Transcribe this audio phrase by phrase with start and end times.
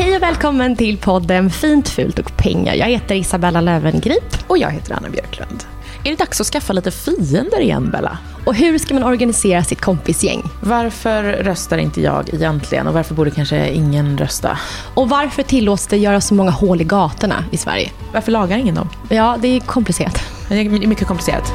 [0.00, 2.74] Hej och välkommen till podden Fint, fult och pengar.
[2.74, 4.36] Jag heter Isabella Lövengrip.
[4.46, 5.64] Och jag heter Anna Björklund.
[6.04, 8.18] Är det dags att skaffa lite fiender igen, Bella?
[8.46, 10.42] Och hur ska man organisera sitt kompisgäng?
[10.62, 12.86] Varför röstar inte jag egentligen?
[12.86, 14.58] Och varför borde kanske ingen rösta?
[14.94, 17.90] Och varför tillåts det göra så många hål i gatorna i Sverige?
[18.12, 18.88] Varför lagar ingen dem?
[19.08, 20.22] Ja, det är komplicerat.
[20.48, 21.52] Det är mycket komplicerat.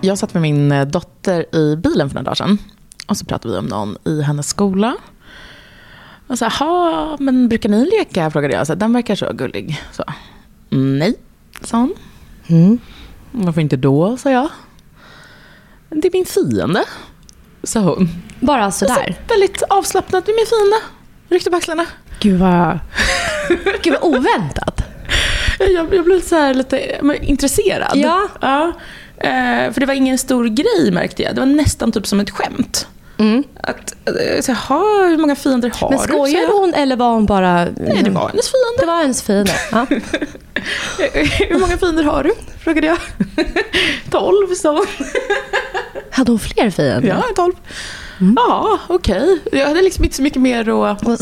[0.00, 2.58] Jag satt med min eh, dotter i bilen för några dagar sedan.
[3.06, 4.96] Och så pratade vi om någon i hennes skola.
[6.32, 8.30] Och så här, men brukar ni leka?
[8.30, 8.66] Frågade jag.
[8.66, 9.82] Så Den verkar så gullig.
[9.92, 10.04] Så,
[10.68, 11.14] nej,
[11.60, 11.94] sa hon.
[12.46, 12.78] Mm.
[13.32, 14.48] Varför inte då, sa jag.
[15.88, 16.84] Det är min fiende,
[17.62, 18.08] sa hon.
[18.40, 19.16] Bara sådär?
[19.28, 20.26] Så, väldigt avslappnat.
[20.26, 20.76] Det är min fiende.
[21.28, 21.86] Ryckte på axlarna.
[22.20, 22.78] Gud vad,
[23.82, 24.80] Gud vad oväntat.
[25.58, 27.92] Jag, jag blev så här lite men, intresserad.
[27.94, 28.28] Ja.
[28.40, 28.72] ja.
[29.16, 31.34] Eh, för det var ingen stor grej märkte jag.
[31.34, 32.86] Det var nästan typ som ett skämt.
[33.22, 33.44] Mm.
[33.60, 36.04] Att, eh, så, ha, hur många fiender har Men du?
[36.04, 37.64] skojade Så hon eller var hon bara...
[37.64, 38.80] Nej, det var hennes fiende.
[38.80, 39.52] Det var hennes fiende.
[39.72, 39.86] Ja.
[41.48, 42.32] Hur många fiender har du?
[42.64, 42.98] Frågade jag.
[44.10, 44.86] Tolv, sa hon.
[46.10, 47.08] Hade hon fler fiender?
[47.08, 47.54] Ja, tolv.
[48.36, 49.38] Ja, okej.
[49.52, 51.02] Jag hade liksom inte så mycket mer att...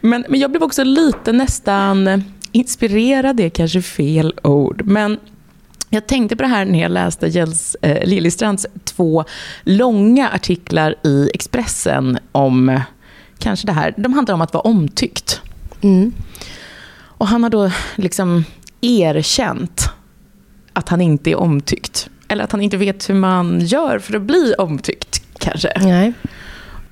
[0.00, 4.82] Men, men jag blev också lite nästan inspirerad, det är kanske fel ord.
[4.84, 5.18] Men
[5.88, 9.24] jag tänkte på det här när jag läste Jens eh, Liljestrands två
[9.62, 12.82] långa artiklar i Expressen om eh,
[13.38, 13.94] kanske det här.
[13.96, 15.40] De handlar om att vara omtyckt.
[15.80, 16.12] Mm.
[17.18, 18.44] Och han har då liksom
[18.80, 19.90] erkänt
[20.72, 22.08] att han inte är omtyckt.
[22.28, 25.72] Eller att han inte vet hur man gör för att bli omtyckt, kanske.
[25.80, 26.12] Nej.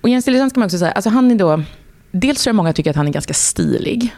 [0.00, 1.62] Och Jens Lillestrand ska man också säga, alltså han är då,
[2.10, 4.14] dels tror jag många tycker att han är ganska stilig.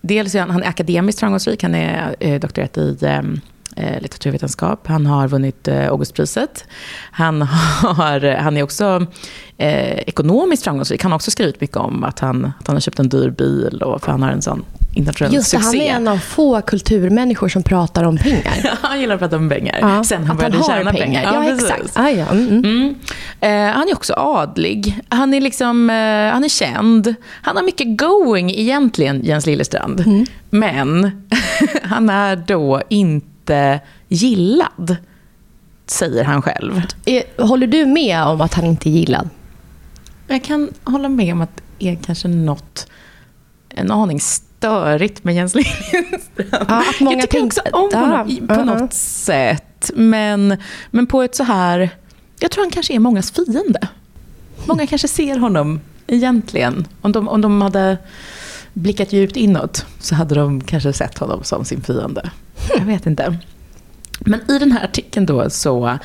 [0.00, 3.22] Dels är han, han är akademiskt framgångsrik, han är eh, doktorat i eh,
[3.76, 4.86] eh, litteraturvetenskap.
[4.86, 6.64] Han har vunnit eh, Augustpriset.
[7.10, 7.42] Han,
[7.82, 9.06] har, han är också
[9.58, 11.02] eh, ekonomiskt framgångsrik.
[11.02, 13.82] Han har också skrivit mycket om att han, att han har köpt en dyr bil
[13.82, 14.64] och för han har en sån
[14.94, 15.66] internationell Just succé.
[15.66, 18.78] han är en av få kulturmänniskor som pratar om pengar.
[18.82, 19.78] han gillar att prata om pengar.
[19.80, 21.22] Ja, Sen han han började har tjäna pengar.
[21.22, 21.70] Ja, precis.
[21.70, 21.92] exakt.
[21.94, 22.26] Ah, ja.
[22.26, 22.64] mm, mm.
[22.64, 22.94] Mm.
[23.40, 25.00] Eh, han är också adlig.
[25.08, 27.14] Han är, liksom, eh, han är känd.
[27.42, 30.00] Han har mycket going egentligen, Jens Lillestrand.
[30.00, 30.26] Mm.
[30.50, 31.22] Men
[31.82, 33.33] han är då inte
[34.08, 34.96] gillad,
[35.86, 36.82] säger han själv.
[37.38, 39.28] Håller du med om att han inte är gillad?
[40.28, 42.86] Jag kan hålla med om att det är kanske något,
[43.68, 46.66] en aning störigt med Jens Liljestrand.
[46.68, 48.88] Ja, att många jag tycker tänker- också om Ja, honom i- på ja, något ja.
[48.90, 49.90] sätt.
[49.94, 50.56] Men,
[50.90, 51.90] men på ett så här...
[52.40, 53.88] Jag tror han kanske är mångas fiende.
[54.66, 56.86] Många kanske ser honom egentligen.
[57.00, 57.98] Om de, om de hade
[58.74, 62.30] blickat djupt inåt så hade de kanske sett honom som sin fiende.
[62.78, 63.38] Jag vet inte.
[64.20, 65.98] Men i den här artikeln då så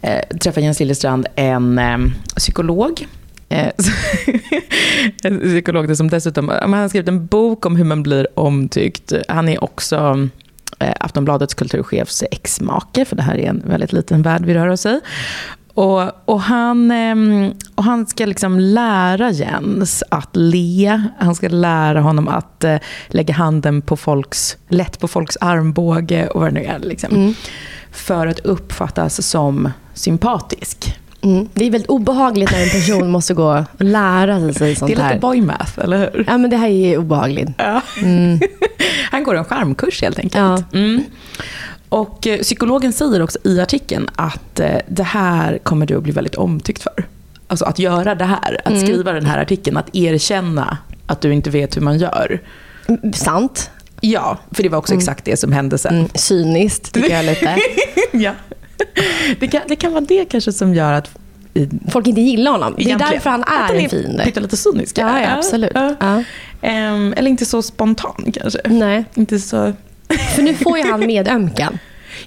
[0.00, 1.98] eh, träffar Jens Lillestrand en eh,
[2.36, 3.06] psykolog.
[3.48, 3.68] Eh,
[5.22, 9.12] en psykolog som dessutom han har skrivit en bok om hur man blir omtyckt.
[9.28, 10.28] Han är också
[10.78, 14.86] eh, Aftonbladets kulturchefs exmake, för det här är en väldigt liten värld vi rör oss
[14.86, 15.00] i.
[15.80, 21.02] Och, och, han, ehm, och han ska liksom lära Jens att le.
[21.18, 22.76] Han ska lära honom att eh,
[23.08, 26.78] lägga handen på folks, lätt på folks armbåge och vad det nu är.
[26.78, 27.34] Liksom, mm.
[27.92, 30.98] För att uppfattas som sympatisk.
[31.22, 31.48] Mm.
[31.54, 34.96] Det är väldigt obehagligt när en person måste gå och lära sig sånt här.
[34.96, 36.24] Det är lite boymath, eller hur?
[36.28, 37.50] Ja, men det här är obehagligt.
[37.56, 37.82] Ja.
[38.02, 38.40] Mm.
[39.10, 40.64] Han går en skärmkurs helt enkelt.
[40.72, 40.78] Ja.
[40.78, 41.04] Mm.
[41.90, 46.12] Och eh, psykologen säger också i artikeln att eh, det här kommer du att bli
[46.12, 47.06] väldigt omtyckt för.
[47.46, 48.80] Alltså att göra det här, att mm.
[48.80, 52.42] skriva den här artikeln, att erkänna att du inte vet hur man gör.
[52.88, 53.70] Mm, sant.
[54.00, 54.98] Ja, för det var också mm.
[54.98, 55.94] exakt det som hände sen.
[55.94, 57.56] Mm, cyniskt tycker jag lite.
[58.12, 58.32] ja.
[59.40, 61.10] Det kan, det kan vara det kanske som gör att
[61.90, 62.74] folk inte gillar honom.
[62.78, 64.32] Det är därför han är, en fiende.
[64.34, 64.98] Lite cynisk.
[64.98, 65.72] Ja, ja, absolut.
[65.74, 65.94] Ja.
[66.00, 66.16] Ja.
[66.92, 68.60] Um, eller inte så spontan kanske.
[68.64, 69.04] Nej.
[69.14, 69.72] Inte så...
[70.34, 71.78] För nu får ju han medömkan.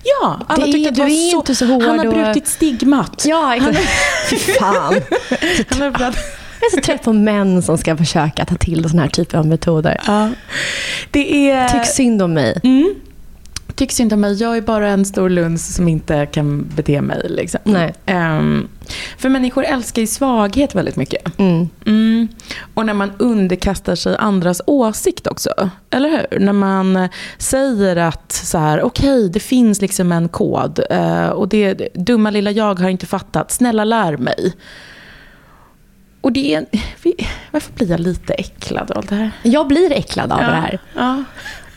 [0.04, 1.84] Ja, alla tyckte att du är så, inte så hård.
[1.84, 3.24] Han har brutit stigmat.
[3.28, 3.80] Ja, exakt.
[4.30, 5.02] Fy fan.
[5.70, 6.14] han har
[6.64, 9.48] jag är så trött på män som ska försöka ta till sådana här typer av
[9.48, 10.02] metoder.
[10.08, 10.30] Ja.
[11.12, 11.68] Det är...
[11.68, 12.60] Tyck synd om mig.
[12.64, 12.96] Mm.
[13.76, 14.34] Tyck synd om mig.
[14.34, 17.26] Jag är bara en stor luns som inte kan bete mig.
[17.30, 17.60] Liksom.
[17.64, 17.94] Nej.
[18.08, 18.70] Um,
[19.18, 21.40] för människor älskar ju svaghet väldigt mycket.
[21.40, 21.70] Mm.
[21.86, 22.28] Mm.
[22.74, 25.70] Och när man underkastar sig andras åsikt också.
[25.90, 26.40] Eller hur?
[26.40, 30.80] När man säger att så här, okej, okay, det finns liksom en kod.
[30.92, 33.52] Uh, och det dumma lilla jag har inte fattat.
[33.52, 34.54] Snälla lär mig.
[36.22, 36.66] Och det är,
[37.52, 39.32] varför blir jag lite äcklad av det här?
[39.44, 40.80] Jag blir äcklad av ja, det här.
[40.96, 41.24] Ja.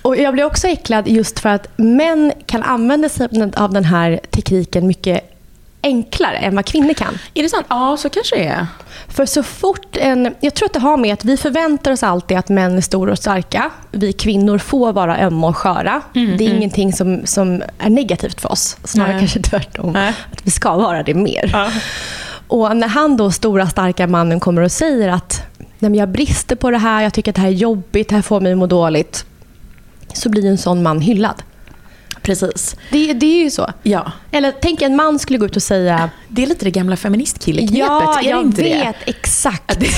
[0.06, 4.20] Och jag blir också äcklad just för att män kan använda sig av den här
[4.30, 5.32] tekniken mycket
[5.82, 7.18] enklare än vad kvinnor kan.
[7.34, 7.66] Är det sant?
[7.68, 8.66] Ja, så kanske det är.
[9.08, 10.34] För så fort en...
[10.40, 13.12] Jag tror att det har med att vi förväntar oss alltid att män är stora
[13.12, 13.70] och starka.
[13.90, 16.02] Vi kvinnor får vara ömma och sköra.
[16.14, 16.56] Mm, det är mm.
[16.56, 18.76] ingenting som, som är negativt för oss.
[18.84, 19.20] Snarare Nej.
[19.20, 19.92] kanske tvärtom.
[19.92, 20.14] Nej.
[20.32, 21.50] Att vi ska vara det mer.
[21.52, 21.70] Ja.
[22.48, 25.42] Och när han då, stora starka mannen, kommer och säger att
[25.78, 28.22] Nej, jag brister på det här, jag tycker att det här är jobbigt, det här
[28.22, 29.26] får mig att må dåligt
[30.14, 31.42] så blir en sån man hyllad.
[32.26, 32.76] Precis.
[32.90, 33.70] Det, det är ju så.
[33.82, 34.12] Ja.
[34.30, 36.10] Eller tänk en man skulle gå ut och säga...
[36.28, 37.78] Det är lite det gamla feministkilleknepet.
[37.78, 38.96] Ja, är jag inte vet.
[39.04, 39.10] Det?
[39.10, 39.80] Exakt.
[39.80, 39.90] det,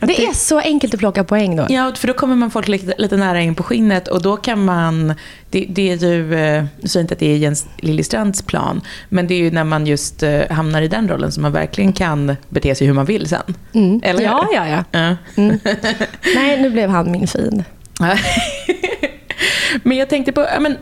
[0.00, 1.66] det är så enkelt att plocka poäng då.
[1.68, 4.64] Ja, för då kommer man folk lite, lite nära in på skinnet och då kan
[4.64, 5.14] man...
[5.50, 6.34] Det, det är ju...
[6.34, 9.64] Jag eh, säger inte att det är Jens Liljestrands plan, men det är ju när
[9.64, 13.06] man just uh, hamnar i den rollen som man verkligen kan bete sig hur man
[13.06, 13.54] vill sen.
[13.72, 14.00] Mm.
[14.04, 14.84] Eller ja, ja, ja.
[14.90, 15.16] ja.
[15.36, 15.58] Mm.
[16.34, 17.64] Nej, nu blev han min fin.
[19.82, 20.76] men jag tänkte på, men,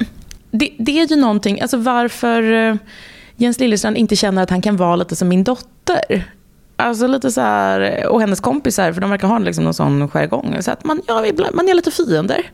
[0.50, 2.76] det, det, är ju någonting, alltså varför uh,
[3.36, 6.24] Jens Liljestrand inte känner att han kan vara lite som min dotter.
[6.76, 10.56] Alltså lite så här, och hennes kompisar, för de verkar ha liksom någon sån jargong.
[10.60, 12.50] Så att man, ja, man är lite fiender.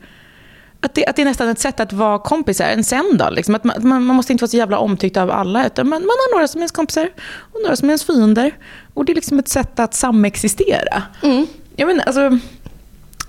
[0.83, 3.31] Att det, att det är nästan ett sätt att vara kompisar, en sen då.
[3.31, 3.55] Liksom.
[3.55, 6.35] Att man, man, måste inte vara så jävla omtyckt av alla, utan man, man har
[6.35, 7.11] några som är ens kompisar
[7.53, 8.55] och några som är ens fiender.
[8.95, 11.03] Och det är liksom ett sätt att samexistera.
[11.23, 11.47] Mm.
[11.77, 12.39] Jag menar, alltså,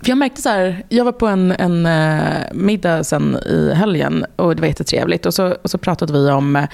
[0.04, 4.26] för jag märkte så här, jag var på en, en eh, middag sen i helgen
[4.36, 5.26] och det var jättetrevligt.
[5.26, 6.68] Och så, och så pratade vi om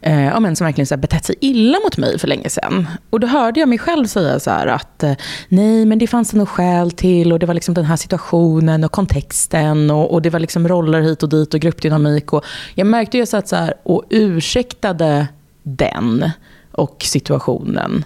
[0.00, 2.86] eh, om en som verkligen så här, betett sig illa mot mig för länge sen.
[3.10, 5.12] Och då hörde jag mig själv säga så här att eh,
[5.48, 8.84] nej men det fanns det nog skäl till och det var liksom den här situationen
[8.84, 12.32] och kontexten och, och det var liksom roller hit och dit och gruppdynamik.
[12.32, 15.26] Och jag märkte ju så att så här, och ursäktade
[15.62, 16.30] den
[16.72, 18.04] och situationen.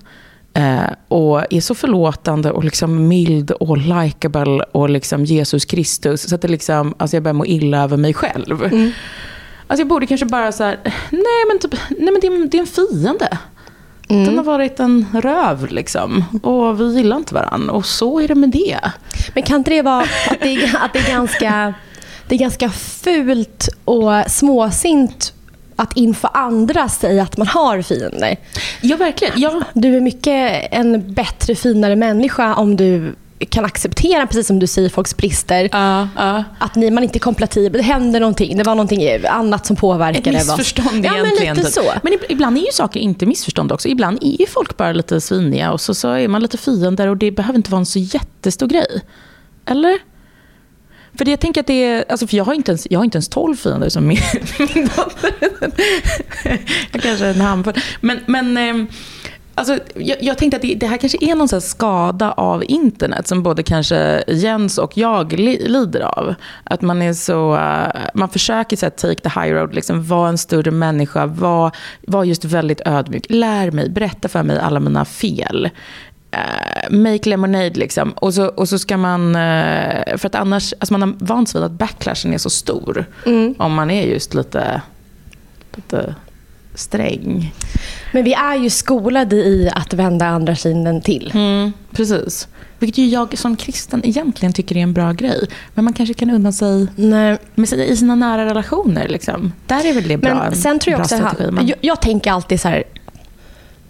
[0.55, 6.29] Eh, och är så förlåtande och liksom mild och likable och liksom Jesus Kristus.
[6.29, 8.64] Så att det liksom, alltså jag börjar må illa över mig själv.
[8.64, 8.91] Mm.
[9.67, 10.79] Alltså jag borde kanske bara så här,
[11.11, 13.38] nej men, typ, nej men det, är, det är en fiende.
[14.09, 14.25] Mm.
[14.25, 16.25] Den har varit en röv liksom.
[16.42, 17.73] Och vi gillar inte varandra.
[17.73, 18.78] Och så är det med det.
[19.35, 21.75] Men kan inte det vara att det är, att det är, ganska,
[22.28, 25.33] det är ganska fult och småsint
[25.80, 28.37] att inför andra säga att man har fiender.
[28.80, 29.40] Ja, verkligen.
[29.40, 29.62] Ja.
[29.75, 33.14] Du är mycket en bättre, finare människa om du
[33.49, 35.64] kan acceptera, precis som du säger, folks brister.
[35.64, 36.42] Uh, uh.
[36.58, 37.78] Att ni, man inte är kompatibel.
[37.78, 38.56] Det händer någonting.
[38.56, 40.30] Det var någonting annat som påverkade.
[40.30, 41.56] Ett missförstånd ja, egentligen.
[41.56, 41.92] Men, lite så.
[42.02, 43.88] men ibland är ju saker inte missförstånd också.
[43.88, 47.16] Ibland är ju folk bara lite sviniga och så, så är man lite fiender och
[47.16, 49.02] det behöver inte vara en så jättestor grej.
[49.66, 49.99] Eller?
[51.14, 53.05] För det, jag tänker att det är, alltså för jag har inte ens, jag har
[53.05, 54.19] inte ens 12 fiender som min,
[54.59, 55.33] min dotter.
[56.93, 57.75] jag kanske är en handfull.
[58.00, 58.87] Men, men ehm,
[59.55, 63.29] Alltså, jag, jag, tänkte att det, det, här kanske är någon så skada av internet
[63.29, 66.35] som både kanske Jens och jag li, lider av.
[66.64, 70.29] Att man är så, uh, man försöker så här, take the high road, liksom, vara
[70.29, 71.73] en större människa, vara
[72.07, 73.26] var just väldigt ödmjuk.
[73.29, 75.71] Lär mig, berätta för mig alla mina fel.
[76.37, 78.12] Uh, make lemonade liksom.
[78.12, 81.60] Och så, och så ska man, uh, för att annars, alltså man har vant sig
[81.60, 83.06] vid att backlashen är så stor.
[83.26, 83.54] Mm.
[83.58, 84.82] Om man är just lite,
[85.76, 86.14] lite
[86.75, 87.54] sträng.
[88.12, 91.30] Men vi är ju skolade i att vända andra kinden till.
[91.34, 92.49] Mm, precis.
[92.78, 95.49] Vilket ju jag som kristen egentligen tycker är en bra grej.
[95.75, 97.38] Men man kanske kan unna sig Nej.
[97.87, 99.08] i sina nära relationer.
[99.08, 99.52] Liksom.
[99.66, 101.50] Där är väl det bra, Men sen tror jag också, strategi.
[101.60, 102.84] Jag, jag tänker alltid så här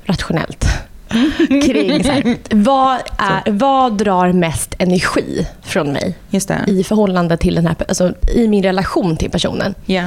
[0.05, 0.65] rationellt
[1.49, 6.17] kring så här, vad, är, vad drar mest energi från mig
[6.67, 9.75] i förhållande till den här, alltså i min relation till personen.
[9.87, 10.03] Ja.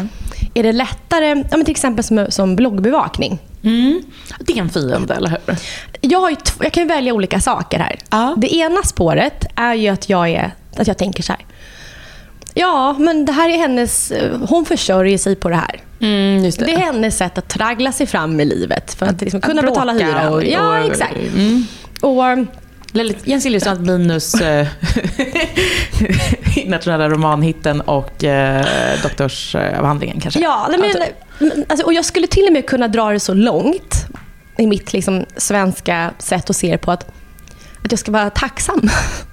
[0.53, 3.39] Är det lättare, ja, men till exempel som, som bloggbevakning.
[3.63, 4.03] Mm.
[4.39, 5.57] Det är en fiende, eller hur?
[6.01, 7.99] Jag, jag kan välja olika saker här.
[8.09, 8.35] Ja.
[8.37, 11.45] Det ena spåret är ju att jag, är, att jag tänker så här.
[12.53, 14.13] Ja, men det här är hennes...
[14.49, 15.81] Hon försörjer sig på det här.
[16.03, 19.41] Mm, just Det är hennes sätt att traggla sig fram i livet för att, liksom
[19.41, 20.33] kunna Att betala hyran.
[20.33, 21.15] och- ja, och- exakt.
[21.35, 21.65] Mm.
[22.01, 22.23] Och,
[22.95, 24.67] Lite Jens Silfverstrand minus eh,
[26.55, 28.65] internationella romanhitten och eh,
[29.03, 30.39] doktorsavhandlingen kanske.
[30.39, 30.99] ja, men, Alltså,
[31.39, 34.05] men, alltså, och jag skulle till och med kunna dra det så långt
[34.57, 37.03] i mitt liksom, svenska sätt att se på att,
[37.83, 38.89] att jag ska vara tacksam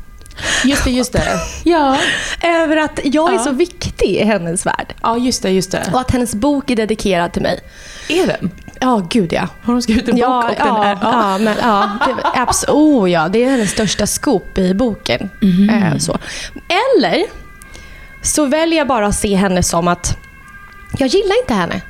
[0.64, 1.22] just det, just det.
[1.64, 1.96] Ja.
[2.42, 3.44] över att jag är Ja.
[3.44, 4.94] så viktig i hennes värld.
[5.02, 5.90] ja, just det, just det.
[5.92, 7.60] Och att hennes bok är dedikerad till mig.
[8.08, 8.50] Är den?
[8.80, 9.48] Ja, gud ja.
[9.62, 10.98] Har hon skrivit en ja, bok och den ja, är...
[11.02, 15.30] ja, men, ja, det, abs- oh, ja, det är hennes största scoop i boken.
[15.42, 15.70] Mhm.
[15.70, 16.18] Eh, så.
[16.68, 17.24] Eller
[18.22, 20.16] så väljer jag bara att se henne som att
[20.98, 21.80] jag gillar inte henne.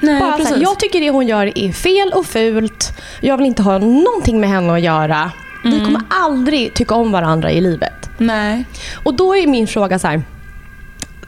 [0.00, 2.92] Nej, Bara här, jag tycker det hon gör är fel och fult.
[3.20, 5.30] Jag vill inte ha någonting med henne att göra.
[5.64, 5.84] Vi Mm.
[5.84, 8.10] kommer aldrig tycka om varandra i livet.
[8.18, 8.64] Nej.
[9.04, 10.22] Och då är min fråga så här.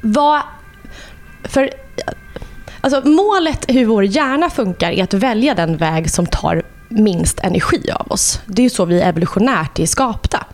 [0.00, 0.40] Vad...
[1.44, 1.70] För
[2.80, 7.90] alltså, målet hur vår hjärna funkar är att välja den väg som tar minst energi
[7.92, 8.40] av oss.
[8.46, 10.44] Det är så vi evolutionärt är skapta.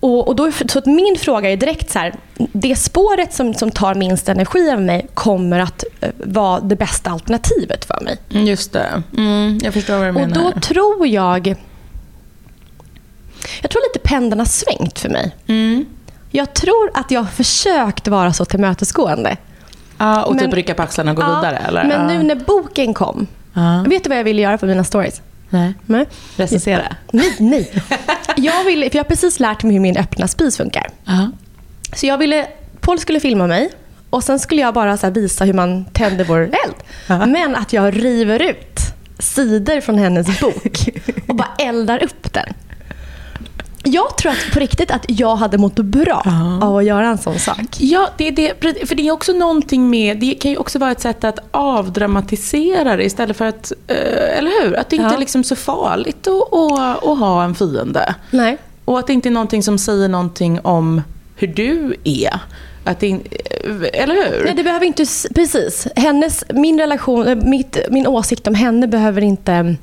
[0.00, 2.14] Och, och då, så att min fråga är direkt så här.
[2.52, 7.10] Det spåret som, som tar minst energi av mig kommer att eh, vara det bästa
[7.10, 8.16] alternativet för mig.
[8.30, 9.02] Mm, Just det.
[9.16, 10.52] Mm, jag förstår vad du Och menar.
[10.54, 11.54] då tror jag...
[13.62, 15.36] Jag tror lite pendeln har svängt för mig.
[15.46, 15.84] Mm.
[16.30, 19.36] Jag tror att jag har försökt vara så tillmötesgående.
[19.98, 21.56] Ja, och typ Men- rycka på axlarna och gå Ja, vidare?
[21.56, 21.84] Eller?
[21.84, 23.84] Men nu när boken kom, Ja.
[23.88, 25.22] vet du vad jag ville göra på mina stories?
[25.50, 25.74] Nej.
[25.86, 26.06] Nej.
[26.36, 26.82] Recensera?
[27.12, 27.82] Nej, nej.
[28.36, 30.86] Jag, ville, för jag har precis lärt mig hur min öppna spis funkar.
[31.04, 31.30] Ja.
[31.94, 32.46] Så jag ville,
[32.80, 33.70] Paul skulle filma mig
[34.10, 36.74] och sen skulle jag bara så visa hur man tänder vår eld.
[37.06, 37.26] Ja.
[37.26, 38.80] Men att jag river ut
[39.18, 40.88] sidor från hennes bok
[41.28, 42.54] och bara eldar upp den.
[43.84, 46.66] Jag tror att på riktigt att jag hade mått bra Ja.
[46.66, 47.56] av att göra en sån sak.
[47.78, 48.52] Ja, det det,
[48.88, 52.96] för det är också någonting med, det kan ju också vara ett sätt att avdramatisera
[52.96, 54.76] det istället för att, eh, eller hur?
[54.78, 58.14] Att det inte är liksom så farligt att, att, att ha en fiende.
[58.30, 58.58] Nej.
[58.84, 61.02] Och att det inte är någonting som säger någonting om
[61.36, 62.40] hur du är.
[62.84, 63.22] Att in-
[63.64, 64.44] eh, eller hur?
[64.44, 65.04] Nej, det behöver inte...
[65.34, 65.86] Precis.
[65.96, 69.76] Hennes, min relation, eh, mitt, min åsikt om henne behöver inte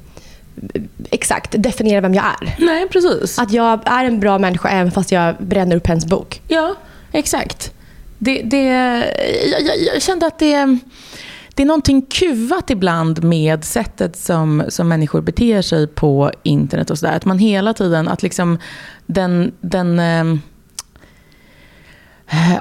[1.11, 2.55] exakt definiera vem jag är.
[2.59, 3.39] Nej, precis.
[3.39, 6.41] Att jag är en bra människa även fast jag bränner upp hennes bok.
[6.47, 6.75] Ja,
[7.11, 7.71] exakt.
[8.17, 8.63] Det, det,
[9.51, 10.77] jag, jag, jag kände att det,
[11.55, 16.99] det är någonting kuvat ibland med sättet som, som människor beter sig på internet och
[16.99, 17.13] sådär.
[17.15, 18.57] Att man hela tiden, att liksom
[19.05, 20.39] den, den ehm,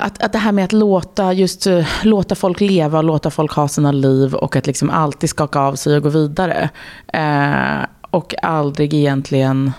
[0.00, 3.52] att, att det här med att låta, just, eh, låta folk leva och låta folk
[3.52, 6.68] ha sina liv och att liksom alltid skaka av sig och gå vidare.
[7.12, 9.72] Eh, och aldrig egentligen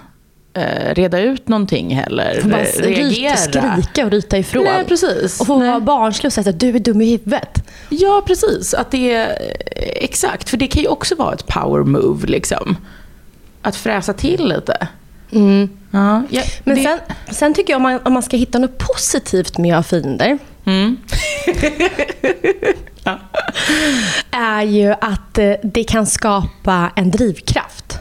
[0.54, 2.42] eh, reda ut någonting heller.
[2.44, 4.64] Bara re- ryta, skrika och ryta ifrån.
[4.64, 5.42] Nej, precis.
[5.42, 7.70] Och få vara barnslig och säga att du är dum i huvudet.
[7.90, 8.74] Ja, precis.
[8.74, 12.28] Att det är, eh, exakt, för det kan ju också vara ett power move.
[12.28, 12.78] Liksom.
[13.62, 14.88] Att fräsa till lite.
[15.92, 17.00] Ja, ja, Men det- sen,
[17.36, 20.38] sen tycker jag om man, om man ska hitta något positivt med att ha fiender
[20.66, 20.98] Mm.
[24.32, 27.98] är ju att eh, det kan skapa en drivkraft.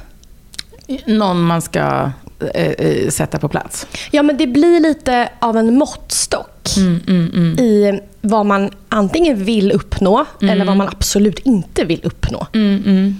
[1.07, 2.11] Någon man ska
[2.55, 3.87] eh, eh, sätta på plats.
[4.11, 10.25] Ja, men det blir lite av en måttstock Mm, i vad man antingen vill uppnå
[10.41, 12.47] eller vad man absolut inte vill uppnå.
[12.55, 13.17] mm,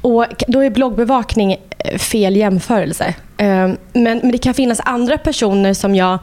[0.00, 1.56] Och då är bloggbevakning
[1.98, 3.14] fel jämförelse.
[3.38, 6.18] Eh, Men, men det kan finnas andra personer som jag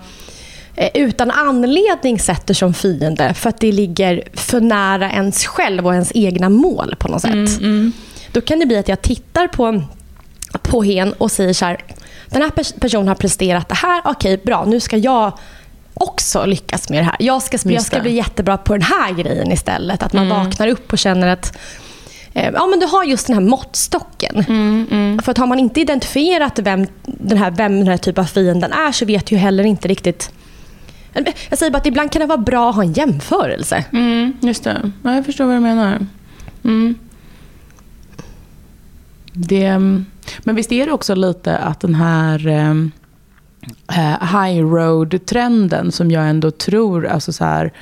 [0.75, 5.93] eh, utan anledning sätter som fiende för att det ligger för nära ens själv och
[5.93, 7.61] ens egna mål på något sätt.
[8.31, 9.81] Då kan det bli att jag tittar på,
[10.61, 11.77] på hen och säger så här,
[12.29, 15.31] den här pers- personen har presterat det här, okej bra, nu ska jag
[15.93, 17.15] också lyckas med det här.
[17.19, 20.03] Jag ska, jag ska bli jättebra på den här grejen istället.
[20.03, 21.57] Att man vaknar upp och känner att
[22.33, 24.43] ja, men du har just den här måttstocken.
[25.23, 28.71] För att har man inte identifierat vem den här, vem den här typen av fienden
[28.71, 30.31] är så vet ju heller inte riktigt
[31.49, 33.85] jag säger bara att ibland kan det vara bra att ha en jämförelse.
[33.93, 34.91] Mm, just det.
[35.03, 36.07] Ja, jag förstår vad du menar.
[36.63, 36.95] Mm.
[39.33, 39.79] Det,
[40.39, 42.73] men visst är det också lite att den här eh,
[44.21, 47.73] high road-trenden som jag ändå tror, alltså så här,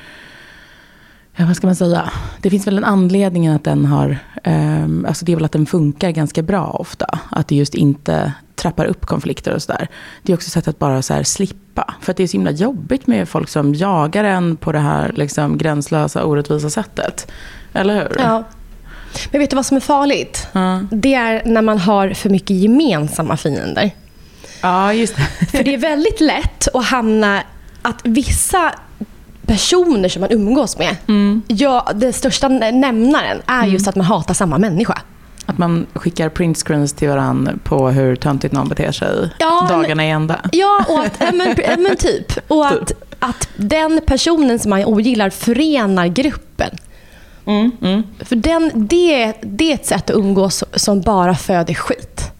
[1.35, 2.11] ja, vad ska man säga?
[2.41, 5.65] Det finns väl en anledning att den har, eh, alltså det är väl att den
[5.65, 7.19] funkar ganska bra ofta.
[7.29, 9.87] Att det just inte trappar upp konflikter och sådär.
[10.23, 11.93] Det är också ett sätt att bara så slippa.
[12.01, 15.11] För att det är så himla jobbigt med folk som jagar en på det här
[15.15, 17.31] liksom, gränslösa, orättvisa sättet.
[17.73, 18.15] Eller hur?
[18.17, 18.43] Ja.
[19.31, 20.47] Men vet du vad som är farligt?
[20.53, 20.87] Mm.
[20.91, 23.91] Det är när man har för mycket gemensamma fiender.
[24.61, 25.45] Ja, just det.
[25.45, 27.43] För det är väldigt lätt att hamna
[27.81, 28.73] att vissa
[29.51, 31.41] personer som man umgås med, mm.
[31.47, 33.89] ja, den största nämnaren är just mm.
[33.89, 35.01] att man hatar samma människa.
[35.45, 40.09] Att man skickar printscreens till varandra på hur töntigt någon beter sig ja, dagarna i
[40.09, 40.39] ända.
[40.51, 42.51] Ja, och att, men, men typ.
[42.51, 43.15] Och att, typ.
[43.19, 46.77] att den personen som man ogillar förenar gruppen.
[47.45, 48.03] Mm, mm.
[48.19, 52.31] För den, det, det är ett sätt att umgås som bara föder skit.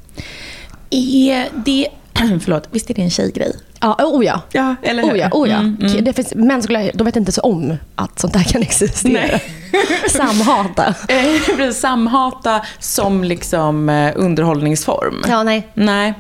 [0.90, 1.88] Är det
[2.42, 3.54] Förlåt, visst är det en tjejgrej?
[3.82, 4.42] Ja, oh ja.
[4.52, 5.12] ja, eller hur?
[5.12, 5.58] Oh ja, oh ja.
[5.58, 6.04] Mm, mm.
[6.04, 9.40] Det finns, män skulle, de vet inte så om att sånt här kan existera.
[10.10, 10.96] Samhata.
[11.08, 15.24] Eh, samhata som liksom eh, underhållningsform.
[15.28, 15.68] Ja, nej.
[15.74, 16.14] Nej,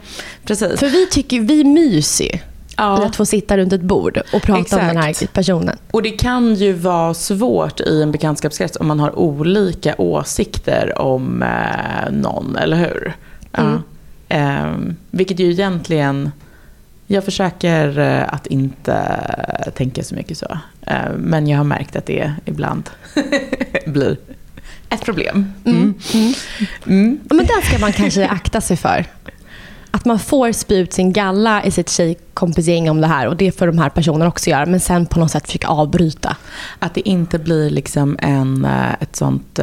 [0.44, 0.80] precis.
[0.80, 2.42] För vi tycker, vi myser
[2.78, 3.06] ja.
[3.06, 4.82] att få sitta runt ett bord och prata Exakt.
[4.82, 5.78] om den här personen.
[5.92, 11.44] Och det kan ju vara svårt i en bekantskapskrets om man har olika åsikter om
[11.44, 13.14] eh, någon, eller hur?
[13.54, 13.72] Mm.
[14.28, 14.36] Ja.
[14.36, 14.76] Eh,
[15.12, 16.32] vilket ju egentligen,
[17.12, 18.96] jag försöker eh, att inte
[19.76, 20.58] tänka så mycket så.
[20.82, 22.90] Eh, men jag har märkt att det ibland
[23.86, 24.18] blir
[24.90, 25.54] ett problem.
[25.66, 25.78] Mm.
[25.78, 25.94] Mm.
[26.14, 26.34] Mm.
[26.86, 27.20] mm.
[27.24, 29.06] Men den ska man kanske akta sig för.
[29.92, 33.52] Att man får spy ut sin galla i sitt tjejkompisgäng om det här och det
[33.52, 34.66] får de här personerna också göra.
[34.66, 36.38] Men sen på något sätt försöka avbryta.
[36.80, 39.60] Att det inte blir liksom en, eh, ett sånt...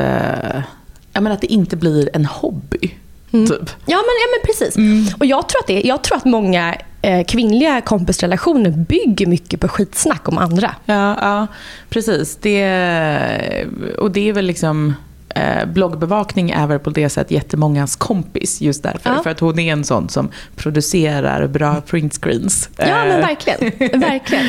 [1.12, 2.94] Jag menar att det inte blir en hobby.
[3.32, 3.46] Mm.
[3.46, 3.70] Typ.
[3.86, 4.76] Ja, men, ja, men precis.
[4.76, 5.06] Mm.
[5.18, 9.68] Och jag tror att, det, jag tror att många eh, kvinnliga kompisrelationer bygger mycket på
[9.68, 10.74] skitsnack om andra.
[10.84, 11.46] Ja, ja
[11.88, 12.36] precis.
[12.36, 13.66] Det,
[13.98, 14.94] och det är väl liksom...
[15.34, 19.10] Eh, bloggbevakning är väl på det sättet jättemångas kompis just därför.
[19.10, 19.22] Ja.
[19.22, 22.68] För att hon är en sån som producerar bra printscreens.
[22.76, 23.26] Ja, men eh.
[23.26, 23.60] verkligen.
[24.00, 24.46] verkligen.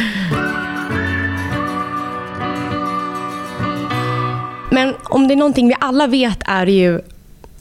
[4.71, 7.01] Men om det är någonting vi alla vet är det ju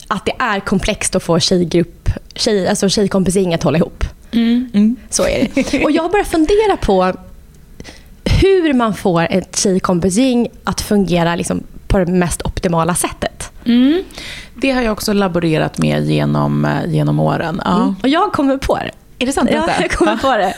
[0.08, 4.04] att det är komplext att få tjejgrupp, tjej, alltså tjejkompisgäng att hålla ihop.
[4.32, 4.96] Mm, mm.
[5.10, 5.84] Så är det.
[5.84, 7.12] Och jag har börjat fundera på
[8.24, 13.50] hur man får ett tjejkompisgäng att fungera liksom på det mest optimala sättet.
[13.64, 14.02] Mm.
[14.54, 17.62] Det har jag också laborerat med genom, eh, genom åren.
[17.64, 17.76] Ja.
[17.76, 17.94] Mm.
[18.02, 18.90] Och jag kommer på det.
[19.18, 19.50] Är det sant?
[19.52, 20.54] Ja, jag kommer på det.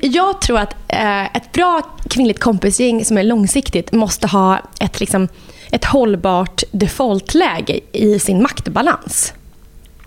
[0.06, 5.28] jag tror att eh, ett bra kvinnligt kompisgäng som är långsiktigt måste ha ett liksom,
[5.72, 9.32] ett hållbart defaultläge i sin maktbalans.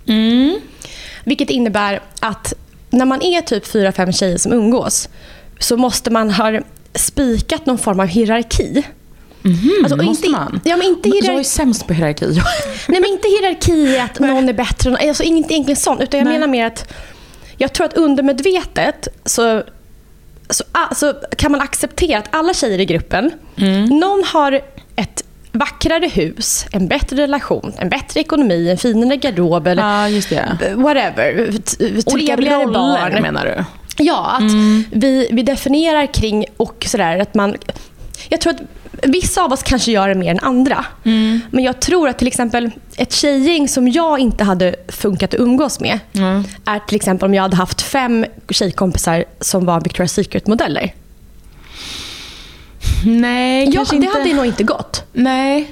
[0.07, 0.59] Mm.
[1.23, 2.53] Vilket innebär att
[2.89, 5.09] när man är typ fyra, fem tjejer som umgås
[5.59, 6.59] så måste man ha
[6.95, 8.83] spikat någon form av hierarki.
[9.45, 10.61] Mm, alltså, måste inte, man?
[10.63, 11.27] Ja, men inte hierarki.
[11.27, 12.25] Jag är sämst på hierarki.
[12.87, 14.97] Nej, men inte hierarki att någon är bättre.
[14.97, 16.01] Alltså, inte egentligen sånt.
[16.01, 16.33] Utan jag Nej.
[16.33, 16.93] menar mer att
[17.57, 19.63] jag tror att undermedvetet så,
[20.49, 23.85] så alltså, kan man acceptera att alla tjejer i gruppen, mm.
[23.85, 24.61] någon har
[24.95, 25.23] ett
[25.53, 30.73] vackrare hus, en bättre relation, en bättre ekonomi, en finare garderob eller ja, just det.
[30.75, 31.51] whatever.
[32.01, 33.21] Trevligare barn.
[33.21, 33.63] menar du?
[34.03, 34.83] Ja, att mm.
[34.91, 37.55] vi, vi definierar kring och sådär att man...
[38.29, 38.61] Jag tror att
[39.03, 40.85] vissa av oss kanske gör det mer än andra.
[41.03, 41.39] Mm.
[41.51, 45.79] Men jag tror att till exempel ett tjejgäng som jag inte hade funkat att umgås
[45.79, 46.43] med mm.
[46.65, 50.93] är till exempel om jag hade haft fem tjejkompisar som var Victoria's Secret-modeller.
[53.05, 54.17] Nej, ja, kanske det inte.
[54.17, 55.03] hade nog inte gått.
[55.13, 55.71] Nej.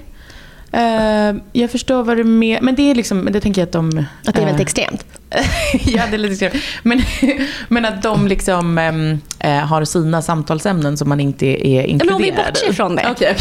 [0.73, 2.61] Uh, jag förstår vad du menar.
[2.61, 4.05] Men det är liksom, det tänker jag att de...
[4.25, 5.05] Att det är väldigt uh, extremt?
[5.85, 6.63] ja, det är lite extremt.
[6.83, 7.01] Men,
[7.67, 12.15] men att de liksom um, uh, har sina samtalsämnen som man inte är inkluderad men
[12.15, 13.11] Om vi bortser från det.
[13.11, 13.35] Okay.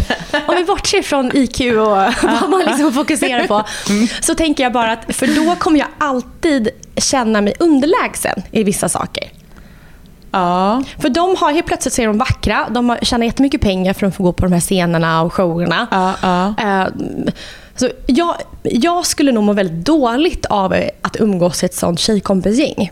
[0.46, 1.87] om vi bortser från IQ och
[2.40, 3.64] vad man liksom fokuserar på.
[3.88, 4.09] Mm.
[4.20, 8.88] Så tänker jag bara att, för då kommer jag alltid känna mig underlägsen i vissa
[8.88, 9.30] saker.
[10.31, 10.83] Ja.
[10.99, 12.66] För de har helt plötsligt så är de vackra.
[12.71, 15.87] De tjänar jättemycket pengar för att få gå på de här scenerna och showerna.
[15.90, 16.55] Ja, ja.
[16.87, 17.33] Uh,
[17.77, 22.90] så jag, jag skulle nog må väldigt dåligt av att umgås i ett sånt tjejkompisgäng.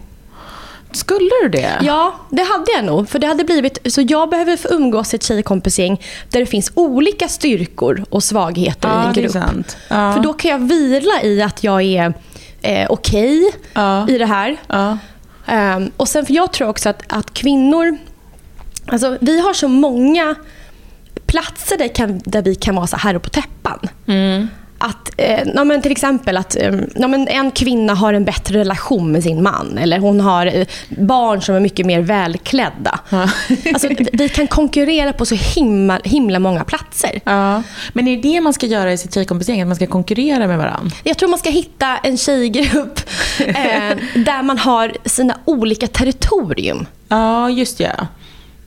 [0.92, 1.78] Skulle du det?
[1.80, 3.08] Ja, det hade jag nog.
[3.08, 6.72] För det hade blivit, så jag behöver få umgås i ett tjejkompisgäng där det finns
[6.74, 9.36] olika styrkor och svagheter ja, i en grupp.
[9.88, 10.12] Ja.
[10.12, 12.14] För då kan jag vila i att jag är
[12.62, 14.08] eh, okej okay ja.
[14.08, 14.56] i det här.
[15.50, 17.98] Um, och sen för Jag tror också att, att kvinnor...
[18.86, 20.34] Alltså, vi har så många
[21.26, 23.88] platser där, kan, där vi kan vara så här på täppan.
[24.06, 28.24] Mm att eh, ja, men till exempel att eh, ja, men en kvinna har en
[28.24, 29.78] bättre relation med sin man.
[29.78, 33.00] Eller hon har eh, barn som är mycket mer välklädda.
[33.08, 33.28] Ja.
[33.72, 37.20] alltså, vi- kan konkurrera på så himla, himla många platser.
[37.24, 37.62] Ja.
[37.92, 39.60] Men är det det man ska göra i sitt tjejkompisgäng?
[39.60, 40.90] Att man ska konkurrera med varandra?
[41.04, 43.00] Jag tror man ska hitta en tjejgrupp
[43.38, 43.54] eh,
[44.14, 46.86] där man har sina olika territorium.
[47.08, 48.06] Ja, just ja.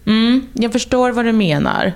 [0.06, 1.94] Mm, jag förstår vad du menar.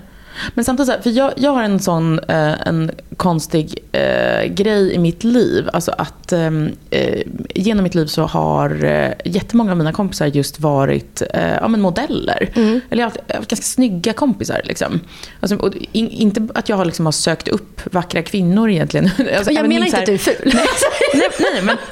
[0.54, 4.94] Men samtidigt, så här, för jag, jag har en sån eh, en konstig eh, grej
[4.94, 5.70] i mitt liv.
[5.74, 7.22] Alltså att ehm, eh,
[7.56, 11.82] genom mitt liv så har eh, jättemånga av mina kompisar just varit eh, ja, men
[11.82, 12.50] modeller.
[12.90, 14.62] Eller jag har haft- ganska snygga kompisar.
[14.64, 15.00] Liksom.
[15.40, 19.10] Alltså, och in, inte att jag har, liksom, har sökt upp vackra kvinnor egentligen.
[19.38, 20.52] Alltså, jag menar inte så att du är ful.
[20.54, 20.66] Nej,
[21.14, 21.78] nej, nej men...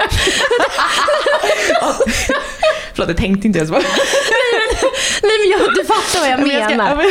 [2.94, 3.78] Förlåt, jag tänkte inte ens på
[5.24, 7.06] Nej, men jag, du fattar vad jag men jag ska- menar.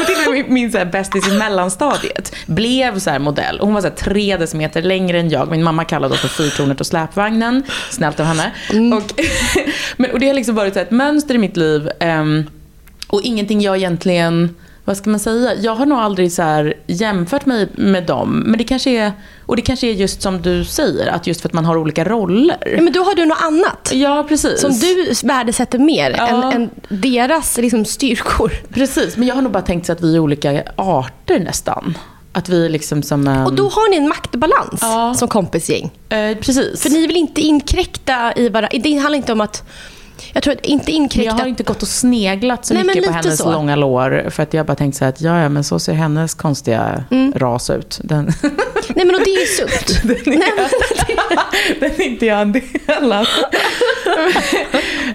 [0.00, 3.58] och till och med min, min så här bästis i mellanstadiet blev så här modell.
[3.60, 5.50] Hon var så här tre decimeter längre än jag.
[5.50, 7.62] Min mamma kallade oss för Fyrtornet och släpvagnen.
[7.90, 8.50] Snällt av henne.
[8.72, 8.92] Mm.
[8.92, 9.02] Och,
[9.96, 11.90] men, och det har liksom varit så här ett mönster i mitt liv.
[12.00, 12.44] ehm,
[13.08, 15.54] och ingenting jag egentligen, vad ska man säga?
[15.54, 18.42] Jag har nog aldrig så jämfört mig med dem.
[18.46, 19.12] Men det kanske är,
[19.46, 22.04] och det kanske är just som du säger, att just för att man har olika
[22.04, 22.56] roller.
[22.76, 23.90] Ja, men då har du något annat.
[23.94, 24.60] Ja, precis.
[24.60, 26.28] Som du värdesätter mer Ja.
[26.28, 28.52] än, än deras liksom, styrkor.
[28.74, 31.98] Precis, men jag har nog bara tänkt så att vi är olika arter nästan.
[32.32, 33.46] Att vi liksom som en...
[33.46, 35.14] Och då har ni en maktbalans Ja.
[35.18, 35.90] som kompisgäng.
[36.08, 36.82] Eh, precis.
[36.82, 38.78] För ni vill inte inkräkta i varandra.
[38.82, 39.62] Det handlar inte om att...
[40.32, 41.24] Jag tror att inte Men inkräkta...
[41.24, 43.52] jag har inte gått och sneglat så Nej, mycket på hennes så.
[43.52, 44.26] långa lår.
[44.30, 47.04] För att jag bara tänkt så här att ja, ja, men så ser hennes konstiga
[47.10, 47.32] Mm.
[47.36, 48.00] ras ut.
[48.04, 48.24] Den,
[48.94, 50.02] Nej men och det är sunt.
[50.24, 53.26] den, är, den är inte jag en del av.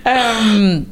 [0.04, 0.86] Ehm,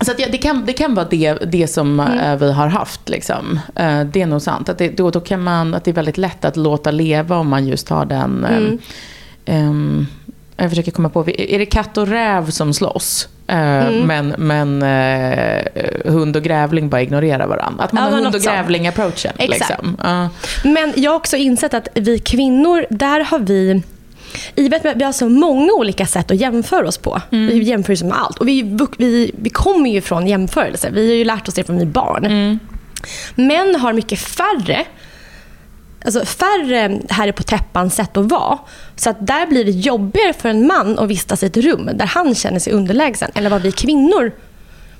[0.00, 2.18] så att ja, det, kan, det kan vara det, det som Mm.
[2.18, 3.08] eh, vi har haft.
[3.08, 3.60] Liksom.
[3.74, 4.68] Eh, det är nog sant.
[4.68, 7.48] Att det, då, då kan man, att det är väldigt lätt att låta leva om
[7.48, 8.44] man just har den...
[8.44, 8.78] ehm,
[9.46, 9.68] Mm.
[9.68, 10.06] ehm,
[10.56, 13.28] jag försöker komma på, är det katt och räv som slåss?
[13.46, 14.06] Eh, Mm.
[14.06, 15.64] Men, men eh,
[16.12, 17.84] hund och grävling bara ignorerar varandra.
[17.84, 19.32] Att man Ja, har hund och grävling-approachen.
[19.38, 19.96] Liksom.
[20.02, 20.28] Ja.
[20.64, 23.82] Men jag har också insett att vi kvinnor, där har vi...
[24.54, 27.20] I och med att vi har så många olika sätt att jämföra oss på.
[27.30, 28.38] Vi jämför oss med allt.
[28.38, 30.90] Och vi, vi, vi kommer ju från jämförelser.
[30.90, 32.58] Vi har ju lärt oss det från vi barn.
[33.34, 34.84] Män har mycket färre
[36.04, 38.58] Alltså färre här är på täppan sätt att vara.
[38.96, 42.06] Så att där blir det jobbigare för en man att vistas i ett rum där
[42.06, 43.30] han känner sig underlägsen.
[43.34, 44.32] Eller vad vi kvinnor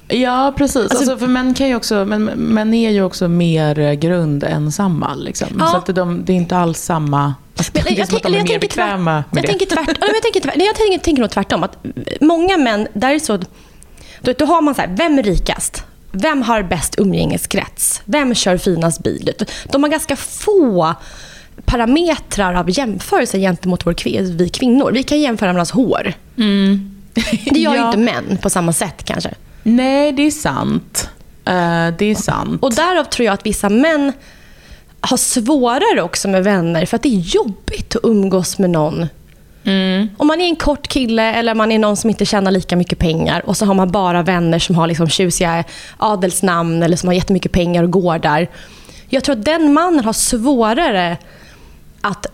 [0.09, 0.91] Ja, precis.
[0.91, 5.15] Alltså, för män, kan ju också, men, män är ju också mer grundensamma.
[5.15, 5.49] Liksom.
[5.59, 5.67] Ja.
[5.67, 7.35] Så att de, det är inte alls samma...
[7.57, 9.49] Alltså, Men det är som att de är mer bekväma med jag det.
[9.49, 11.63] tänker tvärt, jag tänker tvärt, jag tänker, tänker nog tvärtom.
[11.63, 11.87] Att
[12.21, 13.37] många män, där är så...
[14.21, 15.85] Då, då har man så här, vem är rikast?
[16.15, 18.03] Vem har bäst umgängeskrets?
[18.05, 19.33] Vem kör finast bil?
[19.73, 20.95] De har ganska få
[21.65, 23.95] parametrar av jämförelse gentemot vår,
[24.39, 24.91] vi kvinnor.
[24.93, 26.13] Vi kan jämföra varandras hår.
[27.53, 27.87] Det gör ju Ja.
[27.87, 29.35] inte män på samma sätt kanske.
[29.63, 31.09] Nej, det är sant.
[31.45, 32.63] Eh, det är sant.
[32.63, 34.13] Och därav tror jag att vissa män
[35.01, 39.07] har svårare också med vänner för att det är jobbigt att umgås med någon.
[40.17, 42.99] Om man är en kort kille eller man är någon som inte tjänar lika mycket
[42.99, 45.65] pengar och så har man bara vänner som har liksom tjusiga
[45.97, 48.49] adelsnamn eller som har jättemycket pengar och gårdar.
[49.09, 51.17] Jag tror att den mannen har svårare
[52.01, 52.27] att,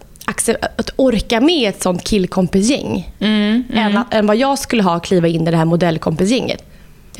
[0.77, 3.11] att orka med ett sånt killkompisgäng
[3.73, 6.64] än, att- än vad jag skulle ha att kliva in i det här modellkompisgänget.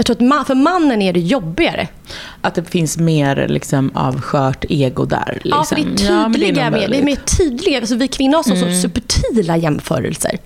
[0.01, 1.89] Jag tror att ma- för mannen är det jobbigare.
[2.41, 5.33] Att det finns mer liksom, av skört ego där.
[5.45, 5.51] Liksom.
[5.59, 7.79] Ja, för det är Ja, men tydliga, nog mer, det är mer tydliga.
[7.79, 10.39] Alltså, vi kvinnor har så, så subtila jämförelser.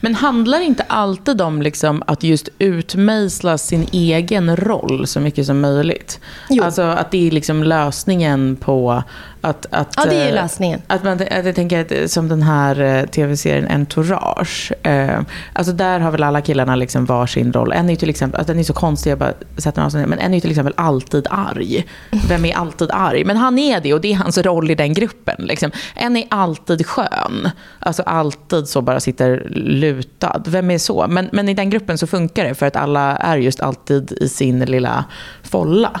[0.00, 5.60] Men handlar inte alltid om liksom att just utmejsla sin egen roll så mycket som
[5.60, 6.20] möjligt?
[6.50, 6.64] Jo.
[6.64, 9.02] Alltså att det är liksom lösningen på
[9.44, 9.66] att...
[9.70, 10.82] att Ja, det är eh, lösningen.
[10.86, 14.72] Att man, att jag tänker att eh, som den här eh, tv-serien Entourage.
[14.82, 15.20] Eh,
[15.52, 17.72] alltså där har väl alla killarna liksom varsin roll.
[17.72, 20.30] En är till exempel, att den är så konstig, jag bara sätter mig men en
[20.30, 21.86] är ju till exempel alltid arg.
[22.28, 23.24] Vem är alltid arg?
[23.24, 25.36] Men han är det och det är hans roll i den gruppen.
[25.38, 25.70] Liksom.
[25.94, 27.50] En är alltid skön.
[27.78, 30.42] Alltså alltid så bara sitter lutad.
[30.46, 31.06] Vem är så?
[31.08, 34.28] Men, men i den gruppen så funkar det för att alla är just alltid i
[34.28, 35.04] sin lilla
[35.42, 36.00] folla.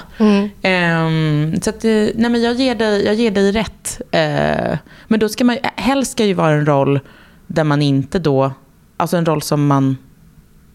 [0.62, 4.00] Ehm, så att, eh, nej men jag, ger dig, jag ger dig rätt.
[4.10, 7.00] Eh, men då ska man, helst ska ju vara en roll
[7.46, 8.52] där man inte då,
[8.96, 9.96] alltså en roll som man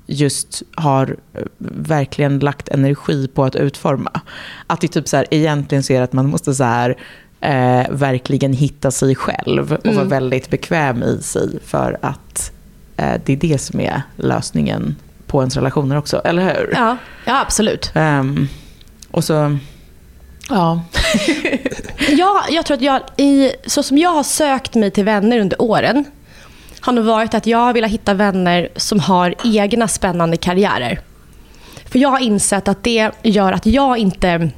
[0.09, 4.21] just har eh, verkligen lagt energi på att utforma.
[4.67, 6.97] Att det typ så här, egentligen ser att man måste så här,
[7.41, 12.51] eh, verkligen hitta sig själv och vara väldigt bekväm i sig för att
[13.25, 14.95] det är det som är lösningen
[15.27, 16.73] på ens relationer också, eller hur?
[16.75, 17.91] Ja, ja absolut.
[17.95, 18.47] Ehm,
[19.11, 19.57] och så,
[20.49, 20.81] Ja.
[22.09, 25.61] Ja, jag tror att jag, i, så som jag har sökt mig till vänner under
[25.61, 26.05] åren
[26.81, 30.99] har nog varit att jag velat hitta vänner som har egna spännande karriärer.
[31.85, 34.49] För jag har insett att det gör att jag inte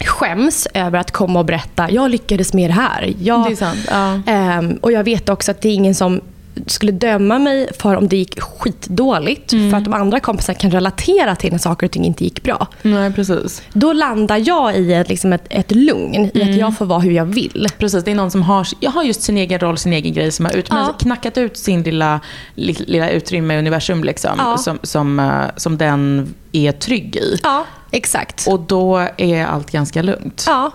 [0.00, 3.14] skäms över att komma och berätta jag lyckades med det här.
[3.20, 4.20] Jag, Det är sant, ja.
[4.26, 6.20] ehm, och jag vet också att det är ingen som
[6.66, 9.50] skulle döma mig för om det gick skitdåligt.
[9.50, 12.66] För att de andra kompisarna kan relatera till när saker och ting inte gick bra.
[12.82, 13.62] Nej, precis.
[13.72, 17.12] Då landar jag i ett, liksom ett, ett lugn, i att jag får vara hur
[17.12, 17.68] jag vill.
[17.78, 20.32] Precis, det är någon som har, jag har just sin egen roll, sin egen grej,
[20.32, 20.74] som har ut, Ja.
[20.74, 22.20] men knackat ut sin lilla,
[22.54, 24.58] li- lilla utrymme i universum, liksom, Ja.
[24.58, 27.38] som, som, eh, som den är trygg i.
[27.42, 28.46] Ja, exakt.
[28.48, 30.44] Och då är allt ganska lugnt.
[30.46, 30.70] Ja,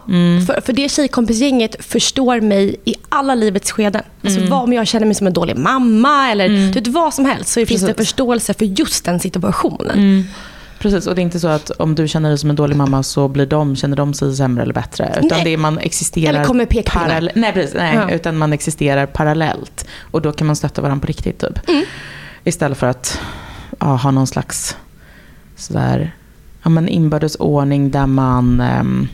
[0.48, 4.02] för, för det tjejkompisgänget förstår mig i alla livets skeden.
[4.24, 7.26] Alltså vad om jag känner mig som en dålig mamma eller du vet, vad som
[7.26, 7.50] helst.
[7.50, 10.24] Så finns det förståelse för just den situationen.
[10.80, 13.04] Precis, och det är inte så att om du känner dig som en dålig mamma
[13.04, 15.10] så blir de, känner de sig sämre eller bättre.
[15.18, 15.44] Utan Nej.
[15.44, 17.06] det är man existerar Eller kommer pekpinnar.
[17.06, 18.10] parallell- Nej, precis, nej Ja.
[18.16, 19.86] utan man existerar parallellt.
[20.12, 21.40] Och då kan man stötta varandra på riktigt.
[21.40, 21.70] Typ.
[21.70, 21.84] Mm.
[22.44, 23.20] Istället för att
[23.80, 24.78] ja, ha någon slags
[25.56, 26.16] sådär,
[26.68, 29.08] ja, men inbördes ordning där man ehm,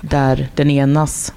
[0.00, 1.32] där den enas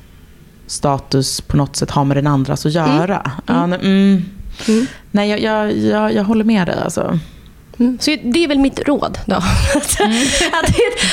[0.68, 3.32] status på något sätt har med den andras att göra.
[3.46, 4.26] Ja, nej, mm.
[4.68, 4.88] Mm.
[5.12, 6.76] nej jag, jag, jag, jag håller med dig.
[6.84, 7.20] Alltså.
[7.80, 7.98] Mm.
[8.02, 9.36] Så det är väl mitt råd då.
[9.36, 10.00] att,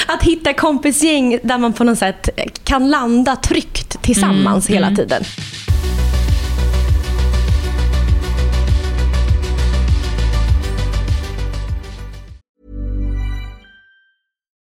[0.06, 2.28] att hitta kompisgäng där man på något sätt
[2.64, 5.22] kan landa tryggt tillsammans hela tiden.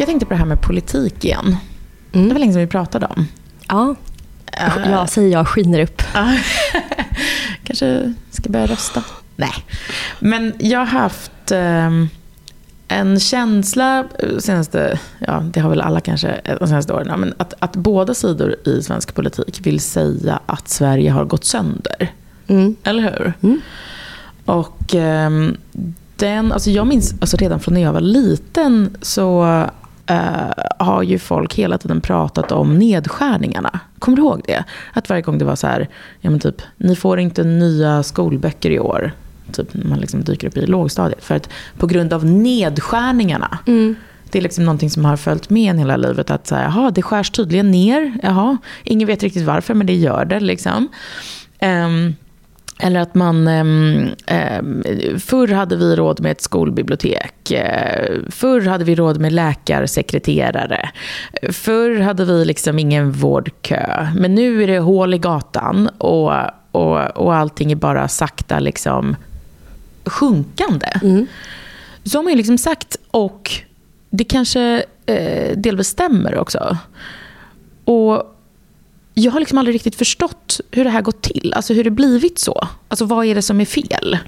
[0.00, 1.56] Jag tänkte på det här med politik igen.
[2.12, 3.26] Det var länge sedan vi pratade om.
[3.68, 3.94] Ja.
[4.86, 6.02] Ja, säger jag skiner upp.
[7.64, 9.02] Kanske ska börja rösta.
[9.36, 9.52] Nej.
[10.18, 12.08] Men jag har haft ehm,
[12.88, 17.34] en känsla eh, senaste, ja det har väl alla kanske eh, de senaste åren, men
[17.36, 22.12] att, att båda sidor i svensk politik vill säga att Sverige har gått sönder.
[22.46, 22.76] Mm.
[22.82, 23.32] Eller hur?
[24.44, 25.56] Och ehm,
[26.16, 29.64] den, alltså jag minns alltså redan från när jag var liten så
[30.10, 33.80] eh, har ju folk hela tiden pratat om nedskärningarna.
[33.98, 34.64] Kommer du ihåg det?
[34.92, 35.88] Att varje gång det var så här,
[36.20, 39.12] ja men typ, ni får inte nya skolböcker i år.
[39.52, 41.24] Typ man liksom dyker upp i lågstadiet.
[41.24, 43.58] För att på grund av nedskärningarna.
[44.30, 46.30] Det är liksom någonting som har följt med en hela livet.
[46.30, 48.12] Att så här, jaha, det skärs tydligen ner.
[48.22, 50.40] Jaha, ingen vet riktigt varför, men det gör det.
[50.40, 50.88] Liksom.
[51.58, 52.14] Ehm,
[52.82, 54.10] eller att man, um,
[55.18, 57.50] förr hade vi råd med ett skolbibliotek.
[57.50, 60.90] Eh, förr hade vi råd med läkarsekreterare.
[61.52, 64.06] Förr hade vi liksom ingen vårdkö.
[64.16, 66.32] Men nu är det hål i gatan och,
[66.70, 69.16] och, och allting är bara sakta liksom
[70.04, 70.88] sjunkande.
[72.04, 73.50] Så har man ju liksom sagt, och
[74.10, 76.78] det kanske eh, delvis stämmer också.
[77.84, 78.36] Och
[79.20, 81.52] jag har liksom aldrig riktigt förstått hur det här gått till.
[81.56, 82.68] Alltså hur det blivit så.
[82.88, 84.18] Alltså vad är det som är fel?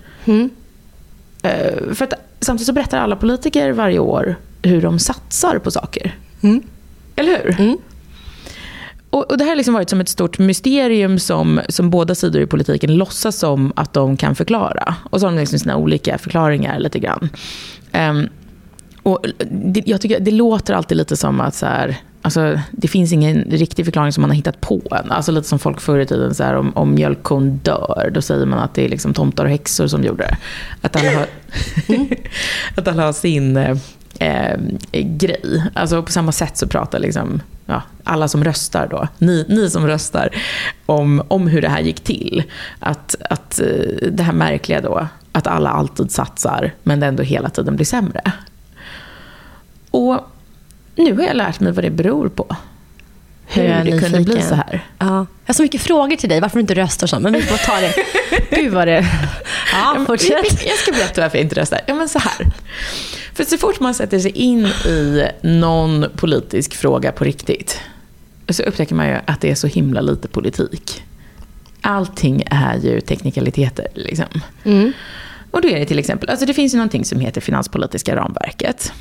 [1.42, 6.16] Eh, för att samtidigt så berättar alla politiker varje år hur de satsar på saker.
[7.16, 7.57] Eller hur?
[9.11, 12.42] och, och Det här har liksom varit som ett stort mysterium som, som båda sidor
[12.42, 14.94] i politiken låtsas som att de kan förklara.
[15.11, 17.28] Och så har de liksom sina olika förklaringar lite grann.
[17.92, 18.28] Um,
[19.03, 23.12] och det, jag tycker, det låter alltid lite som att så här, alltså, det finns
[23.12, 25.11] ingen riktig förklaring som man har hittat på än.
[25.11, 28.47] Alltså lite som folk förr i tiden, så här, om, om mjölkkon dör, då säger
[28.47, 30.37] man att det är liksom tomtar och häxor som gjorde det.
[30.81, 31.27] Att alla har,
[32.77, 33.77] att alla har sin eh,
[34.19, 34.59] eh,
[34.93, 35.65] grej.
[35.75, 39.87] Alltså på samma sätt så pratar liksom, ja, alla som röstar då, ni, ni som
[39.87, 40.29] röstar,
[40.87, 42.43] om, om hur det här gick till.
[42.79, 47.51] Att, att eh, det här märkliga då, att alla alltid satsar, men det ändå hela
[47.51, 48.33] tiden blir sämre.
[49.92, 50.20] Och
[50.96, 52.57] nu har jag lärt mig vad det beror på.
[53.46, 54.00] Hur det nyfiken.
[54.00, 54.87] kunde bli så här.
[54.98, 55.07] Ja.
[55.07, 57.20] Jag har så mycket frågor till dig, varför du inte röstar så.
[57.20, 57.94] Men vi får ta det.
[58.57, 59.07] Gud vad det...
[59.72, 60.64] Ja, fortsätt.
[60.66, 61.81] Jag ska berätta varför jag inte röstar.
[61.87, 62.46] Ja, men så här.
[63.35, 67.81] För så fort man sätter sig in i någon politisk fråga på riktigt,
[68.48, 71.02] så upptäcker man ju att det är så himla lite politik.
[71.81, 73.87] Allting är ju teknikaliteter.
[73.94, 74.26] Liksom.
[74.64, 74.92] Mm.
[75.50, 78.92] Och då är det till exempel, alltså det finns ju någonting som heter finanspolitiska ramverket.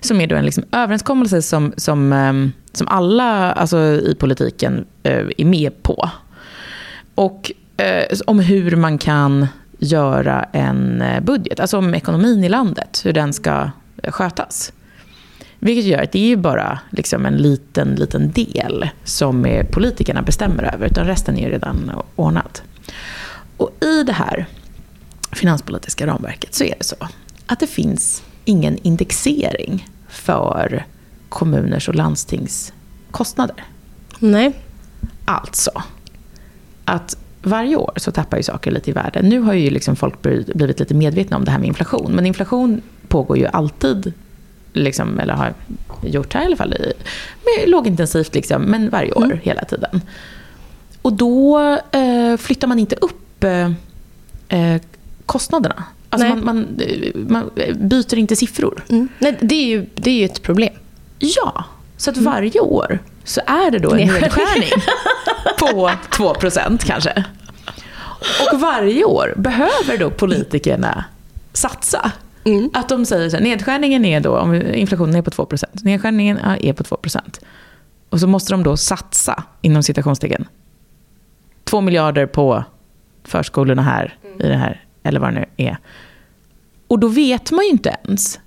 [0.00, 5.26] Som är då en liksom överenskommelse som, som, ehm, som alla alltså, i politiken eh,
[5.38, 6.10] är med på.
[7.14, 9.46] Och eh, om hur man kan
[9.78, 13.70] göra en eh, budget, alltså om ekonomin i landet, hur den ska
[14.02, 14.72] eh, skötas.
[15.58, 20.74] Vilket gör att det är ju bara liksom en liten, liten del som politikerna bestämmer
[20.74, 22.62] över, utan resten är ju redan ordnat.
[23.56, 24.46] Och i det här
[25.32, 26.96] finanspolitiska ramverket så är det så
[27.46, 30.86] att det finns ingen indexering för
[31.28, 32.72] kommuners och landstings
[33.10, 33.64] kostnader.
[34.18, 34.52] Nej.
[35.24, 35.70] Alltså,
[36.84, 39.22] att varje år så tappar ju saker lite i värde.
[39.22, 42.12] Nu har ju liksom folk blivit lite medvetna om det här med inflation.
[42.12, 44.12] Men inflation pågår ju alltid,
[44.72, 45.54] liksom, eller har
[46.02, 46.74] gjort här i alla fall,
[47.44, 49.38] med lågintensivt, liksom, men varje år, mm.
[49.42, 50.00] hela tiden.
[51.02, 51.58] Och då
[51.92, 53.70] eh, flyttar man inte upp eh,
[54.48, 54.80] eh
[55.26, 55.84] kostnaderna.
[56.14, 56.76] Alltså man, man,
[57.28, 58.84] man, byter inte siffror.
[58.88, 59.08] Mm.
[59.18, 60.74] Nej, det, är ju, det är ju ett problem.
[61.18, 61.64] Ja,
[61.96, 62.32] så att mm.
[62.32, 64.70] varje år så är det då en nedskärning
[65.58, 67.24] på 2% kanske.
[68.52, 71.04] Och varje år behöver då politikerna
[71.52, 72.12] satsa.
[72.44, 72.70] Mm.
[72.72, 76.72] Att de säger så här, nedskärningen är då, om inflationen är på 2% nedskärningen är
[76.72, 77.18] på 2%
[78.10, 80.48] Och så måste de då satsa, inom citationstecken,
[81.64, 82.64] 2 miljarder på
[83.24, 85.78] förskolorna här, i det här, eller vad det nu är.
[86.88, 88.38] Och då vet man ju inte ens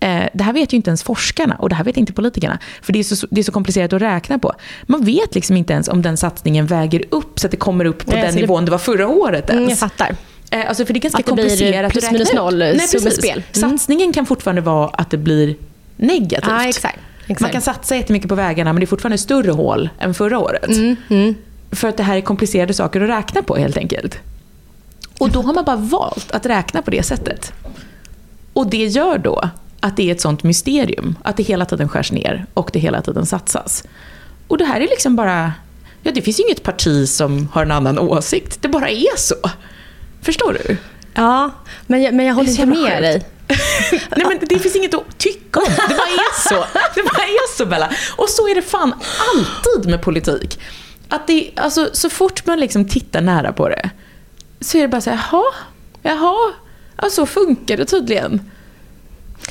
[0.00, 2.58] Eh, det här vet ju inte ens forskarna och det här vet inte politikerna.
[2.82, 4.52] För det är, så, det är så komplicerat att räkna på.
[4.82, 8.06] Man vet liksom inte ens om den satsningen väger upp så att det kommer upp
[8.06, 9.58] på Nej, den nivån det var förra året ens.
[9.58, 10.16] Mm, jag fattar.
[10.50, 13.42] Eh, alltså för det är ganska att det komplicerat blir plus minus noll summespel.
[13.52, 13.70] Mm.
[13.70, 15.56] Satsningen kan fortfarande vara att det blir
[15.96, 16.50] negativt.
[16.52, 16.98] Ah, exakt.
[17.20, 17.40] Exakt.
[17.40, 20.68] Man kan satsa jättemycket på vägarna men det är fortfarande större hål än förra året.
[20.68, 21.34] Mm, mm.
[21.70, 24.18] För att det här är komplicerade saker att räkna på helt enkelt.
[25.18, 27.52] Och då har man bara valt att räkna på det sättet.
[28.52, 29.50] Och det gör då
[29.80, 31.18] att det är ett sånt mysterium.
[31.22, 33.84] Att det hela tiden skärs ner och det hela tiden satsas.
[34.48, 35.52] Och det här är liksom bara...
[36.02, 38.62] Ja, det finns ju inget parti som har en annan åsikt.
[38.62, 39.50] Det bara är så.
[40.22, 40.76] Förstår du?
[41.14, 41.50] Ja,
[41.86, 43.22] men jag, men jag håller inte med dig.
[44.16, 45.66] Nej men det finns inget att tycka om.
[45.88, 46.64] Det bara är så.
[46.94, 47.90] Det bara är så Bella.
[48.16, 48.94] Och så är det fan
[49.34, 50.60] alltid med politik.
[51.08, 53.90] Att det, alltså, så fort man liksom tittar nära på det
[54.60, 55.44] så är det bara så här, jaha,
[56.02, 56.52] jaha,
[57.02, 58.50] ja, så funkar det tydligen.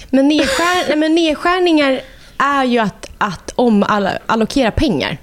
[0.09, 2.01] Men, nedskär, men nedskärningar
[2.37, 5.17] är ju att, att omallokera pengar.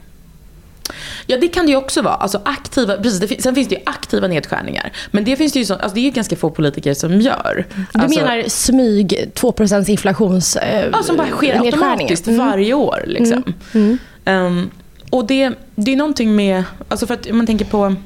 [1.26, 2.14] Ja, det kan det ju också vara.
[2.14, 4.92] Alltså aktiva, precis, det, sen finns det ju aktiva nedskärningar.
[5.10, 7.66] Men det finns det ju så, alltså det är ju ganska få politiker som gör.
[7.92, 12.38] Du alltså, menar smyg 2% inflations eh, Ja, som bara sker automatiskt mm.
[12.38, 13.04] varje år.
[13.06, 13.54] Liksom.
[13.72, 13.98] Mm.
[14.24, 14.46] Mm.
[14.46, 14.70] Um,
[15.10, 17.96] och det, det är någonting med, alltså för att man tänker på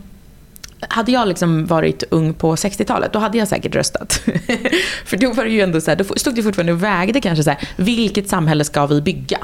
[0.88, 4.12] hade jag liksom varit ung på 60-talet, då hade jag säkert röstat.
[5.04, 7.44] För då var det ju ändå så här, då stod det fortfarande och vägde kanske
[7.44, 9.38] så här, vilket samhälle ska vi bygga?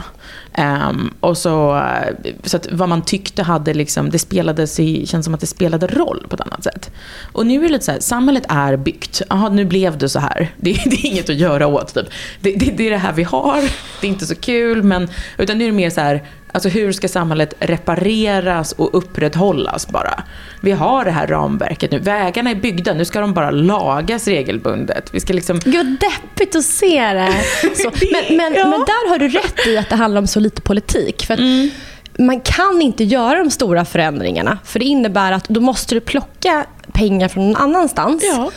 [0.58, 5.24] Um, och så, eh, så att vad man tyckte hade liksom, det spelades i, känns
[5.24, 6.90] som att det spelade roll på ett annat sätt.
[7.32, 9.22] Och nu är det lite så här, samhället är byggt.
[9.30, 10.50] Jaha, nu blev det så här.
[10.56, 11.94] Det, det är inget att göra åt.
[11.94, 12.06] Typ.
[12.40, 13.60] Det, det, det är det här vi har.
[14.00, 16.92] Det är inte så kul, men utan nu är det mer så här, Alltså hur
[16.92, 20.22] ska samhället repareras och upprätthållas bara?
[20.60, 21.98] Vi har det här ramverket nu.
[21.98, 25.14] Vägarna är byggda, nu ska de bara lagas regelbundet.
[25.14, 25.58] Vi ska liksom...
[25.64, 27.32] Gud, deppigt att se det.
[27.76, 27.90] Så.
[28.12, 28.66] Men, men, ja.
[28.66, 31.26] men där har du rätt i att det handlar om så lite politik.
[31.26, 31.70] För mm.
[32.18, 34.58] Man kan inte göra de stora förändringarna.
[34.64, 38.22] För det innebär att då måste du plocka pengar från någon annanstans.
[38.24, 38.50] Ja.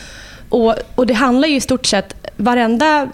[0.49, 3.07] Och, och det handlar ju i stort sett varenda...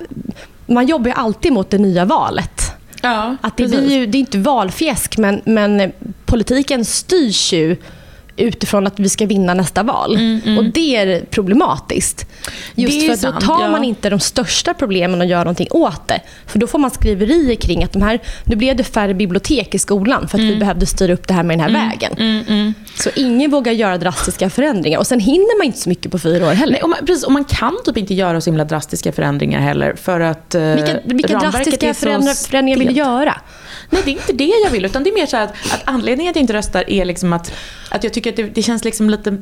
[0.65, 2.60] Man jobbar ju alltid mot det nya valet.
[3.01, 3.79] Ja, Att det, precis.
[3.79, 5.91] blir ju, det är inte valfjäsk, men, men
[6.25, 7.77] politiken styrs ju
[8.37, 10.17] utifrån att vi ska vinna nästa val.
[10.57, 12.25] Och det är problematiskt.
[12.75, 13.71] Just Mm, Det är för att då sant, tar ja.
[13.71, 16.21] man inte de största problemen och gör någonting åt det.
[16.47, 19.79] För då får man skriverier kring att de här, nu blev det färre bibliotek i
[19.79, 20.53] skolan för att Mm.
[20.53, 22.73] vi behövde styra upp det här med den här vägen.
[22.95, 24.99] Så ingen vågar göra drastiska förändringar.
[24.99, 26.71] Och sen hinner man inte så mycket på fyra år heller.
[26.73, 29.95] Nej, och, man, precis, och man kan typ inte göra så himla drastiska förändringar heller.
[29.95, 33.35] För att eh, Vilka, vilka drastiska förändringar, förändringar vill du göra?
[33.89, 34.85] Nej, det är inte det jag vill.
[34.85, 37.33] Utan det är mer så här att, att anledningen att jag inte röstar är liksom
[37.33, 37.53] att,
[37.91, 39.37] att jag tycker att det, det känns liksom lite,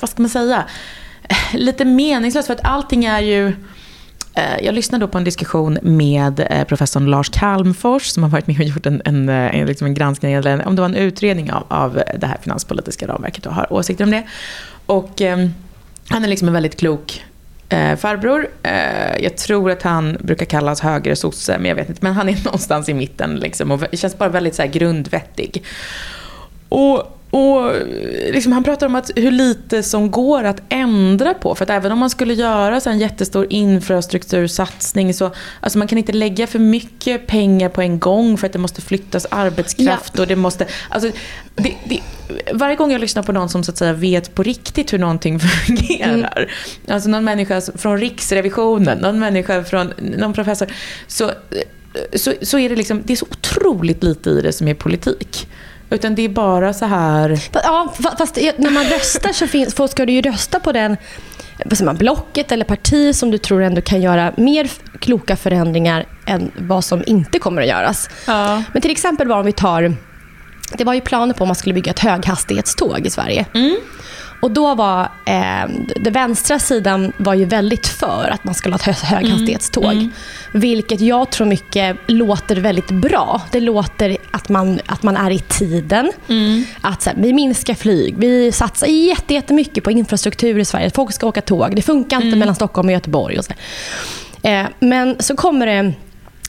[0.00, 0.64] vad ska man säga,
[1.52, 2.46] lite meningslöst.
[2.46, 3.52] För att allting är ju...
[4.36, 8.46] Eh, jag lyssnade då på en diskussion med eh, professorn Lars Calmfors som har varit
[8.46, 10.94] med och gjort en, en, eh, en, liksom en granskning, eller om det var en
[10.94, 14.22] utredning av, av det här finanspolitiska ramverket och har åsikter om det.
[14.86, 15.48] Och eh,
[16.08, 17.24] han är liksom en väldigt klok
[17.68, 18.48] eh, farbror.
[18.62, 22.00] Eh, jag tror att han brukar kallas högre sosse, men jag vet inte.
[22.02, 25.64] Men han är någonstans i mitten liksom, och känns bara väldigt så här, grundvettig.
[26.68, 27.72] Och, och
[28.32, 31.54] liksom, han pratar om att hur lite som går att ändra på.
[31.54, 35.30] För att även om man skulle göra så en jättestor infrastruktursatsning så
[35.60, 38.80] alltså man kan inte lägga för mycket pengar på en gång för att det måste
[38.80, 40.66] flyttas arbetskraft och det måste...
[40.88, 41.10] Alltså,
[41.54, 42.00] det, det,
[42.52, 45.40] varje gång jag lyssnar på någon som så att säga vet på riktigt hur någonting
[45.66, 46.52] fungerar.
[46.88, 50.68] Alltså någon människa från Riksrevisionen, någon människa från någon professor.
[51.06, 51.30] Så,
[52.12, 55.46] så, så är det liksom, det är så otroligt lite i det som är politik.
[55.94, 57.40] Utan det är bara så här...
[57.52, 60.96] Ja, fa- fast när man röstar så finns, ska du ju rösta på den
[61.82, 64.70] man, blocket eller parti som du tror ändå kan göra mer
[65.00, 68.10] kloka förändringar än vad som inte kommer att göras.
[68.26, 68.62] Ja.
[68.72, 69.94] Men till exempel om vi tar...
[70.72, 73.46] Det var ju planer på om man skulle bygga ett höghastighetståg i Sverige.
[74.44, 78.78] Och då var eh, den vänstra sidan var ju väldigt för att man skulle ha
[78.78, 80.08] ett hö- höghastighetståg.
[80.52, 83.42] Vilket jag tror mycket låter väldigt bra.
[83.52, 86.12] Det låter att man, att man är i tiden.
[86.80, 88.14] Att så här, vi minskar flyg.
[88.18, 90.90] Vi satsar jätte- jättemycket på infrastruktur i Sverige.
[90.90, 91.76] Folk ska åka tåg.
[91.76, 93.38] Det funkar inte mellan Stockholm och Göteborg.
[93.38, 93.52] Och så.
[94.42, 95.92] Eh, men så kommer det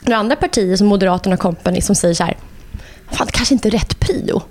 [0.03, 2.37] några andra partier som Moderaterna och company som säger så här.
[3.11, 4.41] Fan, det kanske inte är rätt prio.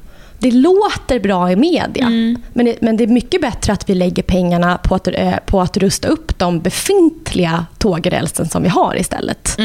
[0.44, 2.08] Det låter bra i media,
[2.52, 5.60] men, det, men det är mycket bättre att vi lägger pengarna på att, eh, på
[5.60, 9.56] att rusta upp de befintliga tågrälsen som vi har istället.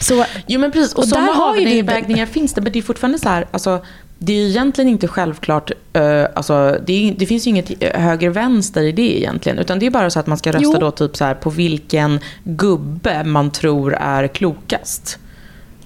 [0.00, 2.60] Så, Jo men precis, och, Och sådana ju vi- avvägningar finns det.
[2.60, 3.84] Men det är fortfarande så här, alltså,
[4.18, 8.82] det är ju egentligen inte självklart, eh, alltså, det, är, det finns ju inget höger-vänster
[8.82, 9.58] i det egentligen.
[9.58, 10.78] Utan det är bara så att man ska rösta Jo.
[10.80, 15.18] då typ så här, på vilken gubbe man tror är klokast.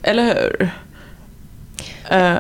[0.03, 0.71] Eller hur?
[2.11, 2.35] Eh,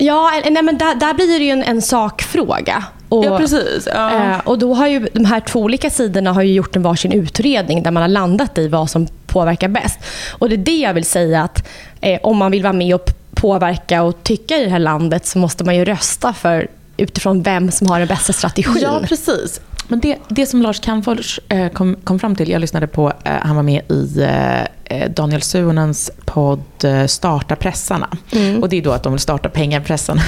[0.00, 2.84] ja, eh, nej, men där, där blir det ju en, en sakfråga.
[3.08, 3.88] Och, ja precis.
[3.94, 4.14] Ja.
[4.14, 7.12] Eh, och då har ju de här två olika sidorna har ju gjort en varsin
[7.12, 9.98] utredning där man har landat i vad som påverkar bäst.
[10.38, 11.68] Och det är det jag vill säga att
[12.00, 15.38] eh, om man vill vara med och påverka och tycka i det här landet så
[15.38, 18.78] måste man ju rösta för utifrån vem som har den bästa strategin.
[18.82, 19.60] Ja, precis.
[19.90, 23.32] Men det, det som Lars Calmfors eh, kom, kom fram till, jag lyssnade på, eh,
[23.32, 24.20] han var med i
[24.84, 26.62] eh, Daniel Suhonens podd
[27.06, 28.08] Starta pressarna.
[28.60, 30.22] Och det är då att de vill starta pengapressarna.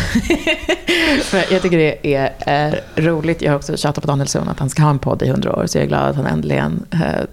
[1.50, 3.42] Jag tycker det är eh, roligt.
[3.42, 5.56] Jag har också tjatat på Daniel Suhonen att han ska ha en podd i hundra
[5.56, 6.86] år, så jag är glad att han äntligen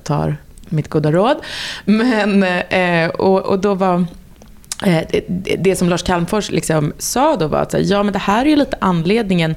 [0.04, 0.38] tar
[0.70, 1.38] mitt goda råd.
[1.86, 2.46] Men,
[3.14, 4.06] och, och då var...
[5.58, 8.56] Det, som Lars Calmfors liksom sa då var att ja, men det här är ju
[8.56, 9.56] lite anledningen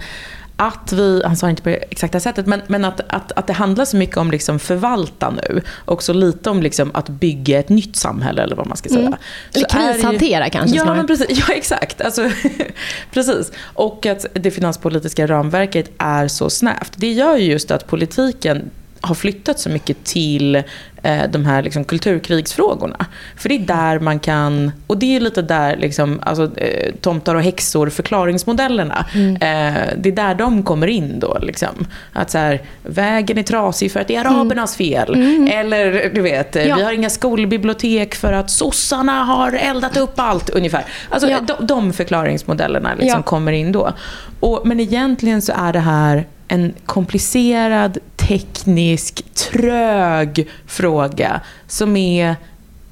[0.66, 3.52] att vi, han sa inte på det exakta sättet, men, men att, att, att det
[3.52, 7.68] handlar så mycket om liksom förvalta nu och så lite om liksom att bygga ett
[7.68, 9.00] nytt samhälle eller vad man ska säga.
[9.00, 9.14] Mm.
[9.54, 10.96] Eller det ju- krishantera kanske Ja, snarare.
[10.98, 12.00] men precis, ja exakt.
[12.00, 12.30] Alltså,
[13.12, 13.52] precis.
[13.62, 16.92] Och att det finanspolitiska ramverket är så snävt.
[16.96, 20.62] Det gör ju just att politiken har flyttat så mycket till
[21.03, 23.07] eh, de här liksom, kulturkrigsfrågorna.
[23.36, 27.34] För det är där man kan, och det är lite där liksom, alltså, eh, tomtar
[27.34, 31.38] och häxor, förklaringsmodellerna, eh, det är där de kommer in då.
[31.42, 31.86] Liksom.
[32.12, 35.14] Att så här, vägen är trasig för att det är arabernas fel.
[35.53, 36.76] Eller du vet, Ja.
[36.76, 40.84] vi har inga skolbibliotek för att sossarna har eldat upp allt ungefär.
[41.11, 41.40] Alltså Ja.
[41.40, 43.22] de, de förklaringsmodellerna liksom Ja.
[43.22, 43.92] kommer in då.
[44.40, 47.98] Och, men egentligen så är det här en komplicerad,
[48.28, 52.36] teknisk, trög fråga som är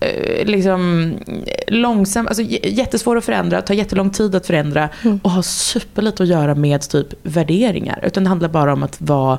[0.00, 1.12] eh, liksom
[1.68, 4.88] långsam, alltså jättesvår att förändra, tar jättelång tid att förändra
[5.22, 8.00] och har superlite att göra med typ värderingar.
[8.02, 9.38] Utan det handlar bara om att vara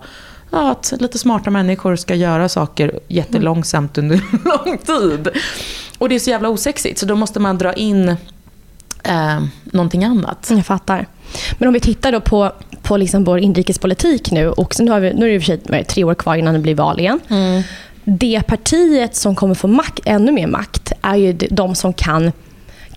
[0.53, 4.17] Ja, att lite smarta människor ska göra saker jättelångsamt under
[4.65, 5.29] lång tid.
[5.97, 8.15] Och det är så jävla osexigt, så då måste man dra in
[9.03, 10.47] eh, någonting annat.
[10.49, 11.05] Jag fattar.
[11.57, 14.49] Men om vi tittar då på, på liksom vår inrikespolitik nu.
[14.49, 16.35] Och så nu, har vi, nu är det i och för sig tre år kvar
[16.35, 17.19] innan det blir val igen.
[18.03, 22.31] Det partiet som kommer få makt, ännu mer makt är ju de- som kan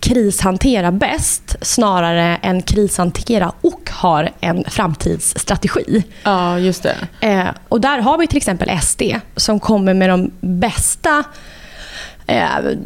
[0.00, 6.04] krishantera bäst snarare än krishantera och har en framtidsstrategi.
[6.22, 6.96] Ja, just det.
[7.20, 9.02] Eh, och där har vi till exempel SD
[9.36, 11.24] som kommer med de bästa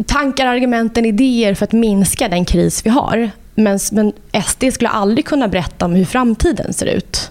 [0.07, 3.31] tankar, argumenten, idéer för att minska den kris vi har.
[3.55, 4.13] Men, men
[4.45, 7.31] SD skulle aldrig kunna berätta om hur framtiden ser ut.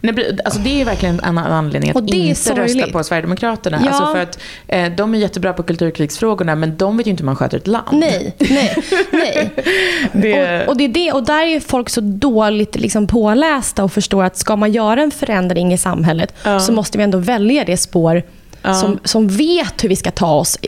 [0.00, 3.80] Nej, alltså det är verkligen en anledning att inte rösta på Sverigedemokraterna.
[3.84, 3.90] Ja.
[3.90, 7.26] Alltså för att, eh, de är jättebra på kulturkrigsfrågorna men de vet ju inte hur
[7.26, 7.86] man sköter ett land.
[7.92, 8.76] Nej, nej,
[9.10, 9.50] nej.
[10.12, 10.62] det...
[10.62, 14.24] Och, och, det är det, och där är folk så dåligt liksom pålästa och förstår
[14.24, 16.60] att ska man göra en förändring i samhället ja.
[16.60, 18.22] så måste vi ändå välja det spår
[18.62, 18.74] ja.
[18.74, 20.58] som, som vet hur vi ska ta oss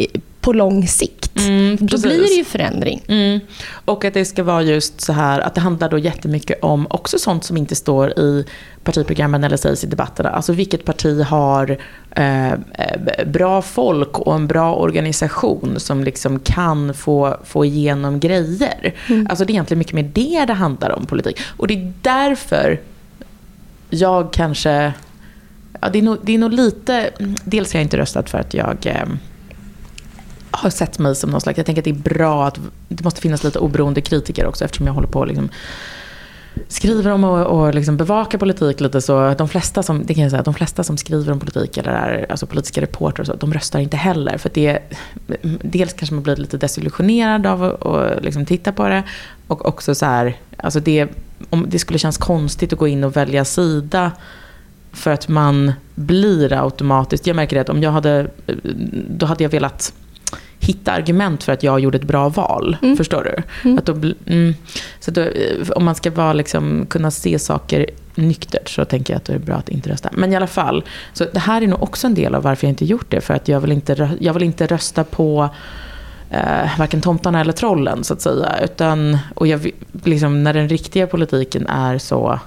[0.41, 1.39] på lång sikt.
[1.39, 3.03] Mm, då blir det ju förändring.
[3.09, 3.41] Mm.
[3.85, 7.19] Och att det ska vara just så här att det handlar då jättemycket om också
[7.19, 8.45] sånt som inte står i
[8.85, 10.29] partiprogrammen eller sägs i debatterna.
[10.29, 11.79] Alltså vilket parti har
[12.11, 12.53] eh,
[13.27, 18.95] bra folk och en bra organisation som liksom kan få, få igenom grejer.
[19.09, 19.27] Mm.
[19.31, 21.39] Alltså det är egentligen mycket mer det det handlar om politik.
[21.57, 22.81] Och det är därför
[23.91, 24.93] jag kanske
[25.81, 27.11] Ja, det, är nog, det är nog lite...
[27.45, 29.07] Dels har jag inte röstat för att jag eh,
[30.59, 31.57] har sett mig som någon slags...
[31.57, 34.87] Jag tänker att det är bra att det måste finnas lite oberoende kritiker också eftersom
[34.87, 35.49] jag håller på och liksom
[36.69, 39.35] skriver om och, och liksom bevakar politik lite så.
[39.39, 42.27] De flesta, som, det kan jag säga, de flesta som skriver om politik eller är
[42.31, 44.39] alltså politiska reportrar så, de röstar inte heller.
[44.39, 44.79] För det,
[45.63, 49.03] dels kanske man blir lite desillusionerad av att liksom titta på det.
[49.47, 51.09] Och också så här, alltså det,
[51.51, 54.13] om det skulle kännas konstigt att gå in och välja sida
[54.93, 58.31] för att man blir automatiskt, jag märker det att om jag hade,
[59.11, 59.93] då hade jag velat
[60.61, 62.77] hitta argument för att jag gjorde ett bra val.
[62.83, 62.97] Mm.
[62.97, 63.43] Förstår du?
[63.65, 63.79] Mm.
[63.79, 63.93] Att då,
[64.27, 64.55] mm,
[65.01, 69.19] så då, eh, om man ska vara, liksom, kunna se saker nyktert så tänker jag
[69.19, 70.11] att det är bra att inte rösta.
[70.13, 72.73] Men i alla fall, så det här är nog också en del av varför jag
[72.73, 73.21] inte gjort det.
[73.21, 75.49] För att jag vill inte, jag vill inte rösta på
[76.31, 78.59] eh, varken tomtarna eller trollen så att säga.
[78.65, 79.71] Utan, och jag,
[80.05, 82.41] liksom, när den riktiga politiken är så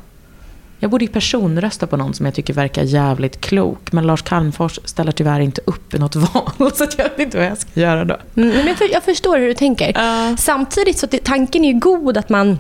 [0.82, 3.92] jag borde ju personrösta på någon som jag tycker verkar jävligt klok.
[3.92, 6.72] Men Lars Calmfors ställer tyvärr inte upp i något val.
[6.74, 8.18] Så jag vet inte vad jag ska göra då.
[8.36, 9.90] Mm, men jag förstår hur du tänker.
[9.90, 10.36] Uh.
[10.36, 12.60] Samtidigt så tanken är ju god att man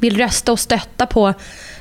[0.00, 1.34] vill rösta och stötta på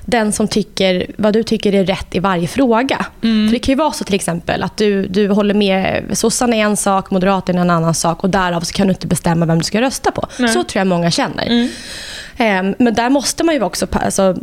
[0.06, 3.06] den som tycker vad du tycker är rätt i varje fråga.
[3.24, 3.48] Mm.
[3.48, 6.60] För Det kan ju vara så till exempel att du, du håller med sossarna är
[6.60, 9.58] en sak, moderaterna är en annan sak och därav så kan du inte bestämma vem
[9.58, 10.28] du ska rösta på.
[10.40, 10.50] Nej.
[10.50, 11.46] Så tror jag många känner.
[11.46, 11.70] Mm.
[12.68, 14.36] Um, men där måste man ju också alltså,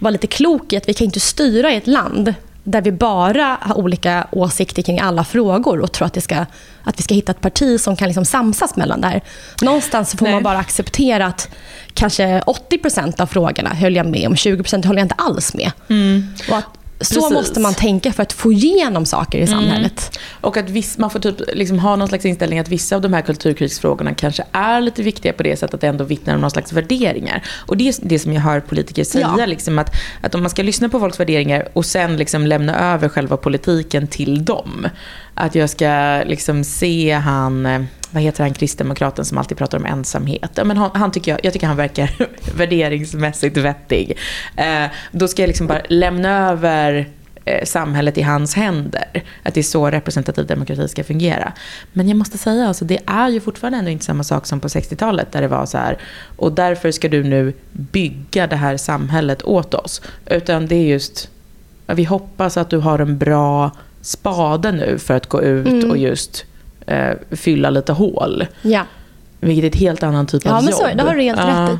[0.00, 2.34] vara lite klok i att vi kan inte styra i ett land
[2.64, 6.46] där vi bara har olika åsikter kring alla frågor och tror att, det ska,
[6.82, 9.22] att vi ska hitta ett parti som kan liksom samsas mellan det här.
[9.62, 10.34] Någonstans får Nej.
[10.34, 11.48] man bara acceptera att
[11.94, 15.72] kanske 80% av frågorna höll jag med om, 20% höll jag inte alls med.
[15.88, 16.26] Mm.
[16.50, 17.30] Och att så Precis.
[17.30, 19.54] måste man tänka för att få igenom saker i mm.
[19.54, 20.10] samhället.
[20.12, 20.22] Mm.
[20.40, 23.12] Och att viss, man får typ liksom ha någon slags inställning att vissa av de
[23.12, 26.50] här kulturkrigsfrågorna kanske är lite viktiga på det sättet att det ändå vittnar om någon
[26.50, 27.42] slags värderingar.
[27.66, 29.34] Och det är det som jag hör politiker säga.
[29.38, 29.46] Ja.
[29.46, 33.08] Liksom att, att om man ska lyssna på folks värderingar och sen liksom lämna över
[33.08, 34.88] själva politiken till dem.
[35.34, 39.86] Att jag ska liksom se han eh, vad heter han, kristdemokraten som alltid pratar om
[39.86, 40.58] ensamhet.
[40.64, 42.10] men han, han tycker jag, jag tycker han verkar
[42.56, 44.18] värderingsmässigt vettig.
[44.56, 47.08] Eh, då ska jag liksom bara lämna över
[47.44, 49.24] eh, samhället i hans händer.
[49.42, 51.52] Att det är så representativ demokrati ska fungera.
[51.92, 54.68] Men jag måste säga, alltså, det är ju fortfarande ändå inte samma sak som på
[54.68, 55.98] 60-talet där det var så här.
[56.36, 60.02] Och därför ska du nu bygga det här samhället åt oss.
[60.26, 61.30] Utan det är just,
[61.86, 63.70] vi hoppas att du har en bra
[64.02, 65.90] spade nu för att gå ut mm.
[65.90, 66.44] och just
[66.90, 68.46] eh, fylla lite hål.
[68.62, 68.84] Ja.
[69.40, 70.80] Vilket är ett helt annan typ ja, av men jobb.
[70.80, 71.46] Så, det har du helt ja.
[71.46, 71.78] rätt i.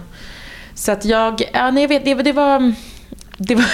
[0.74, 2.74] Så att jag, ja, nej, jag vet, det, det var...
[3.42, 3.64] Det var,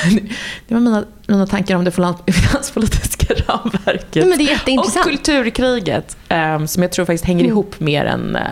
[0.68, 1.90] det var mina, mina tankar om det
[2.32, 4.28] finanspolitiska ramverket.
[4.28, 5.06] men det är jätteintressant.
[5.06, 6.16] Och kulturkriget.
[6.28, 7.50] Um, som jag tror faktiskt hänger mm.
[7.50, 8.36] ihop mer än...
[8.36, 8.42] Uh,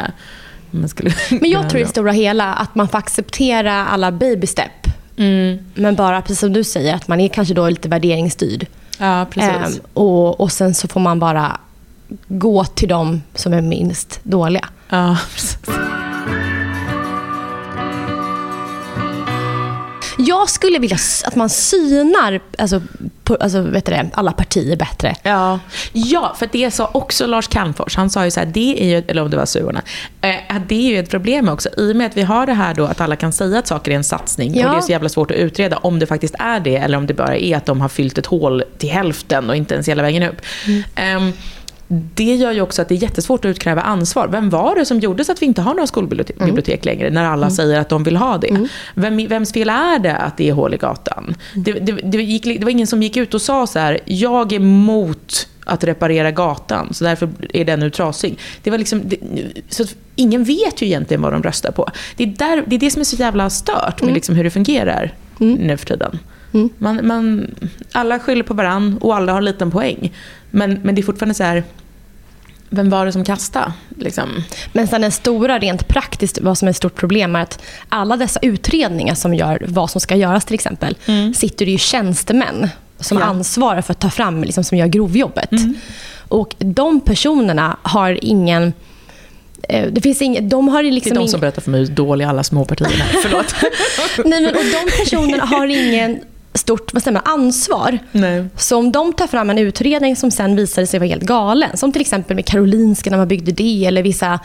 [0.71, 4.87] man skulle men jag tror i stora hela att man får acceptera alla baby step.
[5.17, 5.59] Mm.
[5.75, 8.67] Men bara, precis som du säger, att man är kanske då lite värderingsstyrd.
[8.99, 9.79] Ja, precis.
[9.79, 11.61] Um, och, och sen så får man bara
[12.29, 14.69] gå till de som är minst dåliga.
[14.89, 15.59] Ja, precis.
[20.19, 20.97] Jag skulle vilja
[21.27, 22.83] att man synar alltså,
[23.25, 25.17] på, alltså, vet du alla partier bättre.
[25.23, 25.59] Ja,
[25.93, 27.97] ja för det sa också Lars Calmfors.
[27.97, 29.83] Han sa ju så här, det är ju, eller om det var Suorna,
[30.21, 31.69] eh, det är ju ett problem också.
[31.77, 33.93] I och med att vi har det här då att alla kan säga att saker
[33.93, 34.67] är en satsning ja.
[34.67, 37.07] och det är så jävla svårt att utreda om det faktiskt är det eller om
[37.07, 40.03] det bara är att de har fyllt ett hål till hälften och inte ens hela
[40.03, 40.41] vägen upp.
[40.67, 41.17] Mm.
[41.17, 41.33] Um,
[42.15, 44.29] det gör ju också att det är jättesvårt att utkräva ansvar.
[44.29, 46.97] Vem var det som gjorde så att vi inte har några skolbibliotek mm.
[46.97, 47.51] längre, när alla mm.
[47.51, 48.51] säger att de vill ha det?
[48.51, 48.69] Mm.
[48.95, 51.35] Vem, vems fel är det att det är hål i gatan?
[51.55, 54.53] Det, det, det, gick, det, var ingen som gick ut och sa så här, jag
[54.53, 58.39] är mot att reparera gatan, så därför är den nu trasig.
[58.63, 59.17] Det var liksom, det,
[59.69, 59.85] så
[60.17, 61.91] ingen vet ju egentligen vad de röstar på.
[62.17, 64.51] Det är, där, det, är det som är så jävla stört med liksom hur det
[64.51, 65.55] fungerar mm.
[65.55, 66.19] nu för tiden.
[66.55, 66.69] Mm.
[66.79, 67.55] Man, man,
[67.93, 70.13] alla skyller på varann och alla har en liten poäng.
[70.51, 71.65] Men, men det är fortfarande så här,
[72.71, 73.73] vem var det som kastade?
[73.99, 74.45] Liksom?
[74.73, 78.17] Men sen den stora, rent praktiskt, vad som är ett stort problem är att alla
[78.17, 81.35] dessa utredningar som gör vad som ska göras till exempel, mm.
[81.35, 82.69] sitter det ju tjänstemän
[83.01, 83.25] som ja.
[83.25, 85.53] ansvarar för att ta fram, liksom, som gör grovjobbet.
[85.53, 85.75] Mm.
[86.29, 88.73] Och de personerna har ingen
[89.69, 91.87] eh, det finns ing, de har liksom det är de som berättar för mig hur
[91.87, 93.17] dåliga alla småpartier är.
[93.23, 93.55] Förlåt.
[94.25, 96.21] Nej, men, och de personerna har ingen
[96.55, 97.99] stort vad säger man, ansvar.
[98.13, 98.47] Nej.
[98.57, 101.93] Så om de tar fram en utredning som sen visade sig vara helt galen, som
[101.93, 104.41] till exempel med Karolinska när man byggde det, eller vissa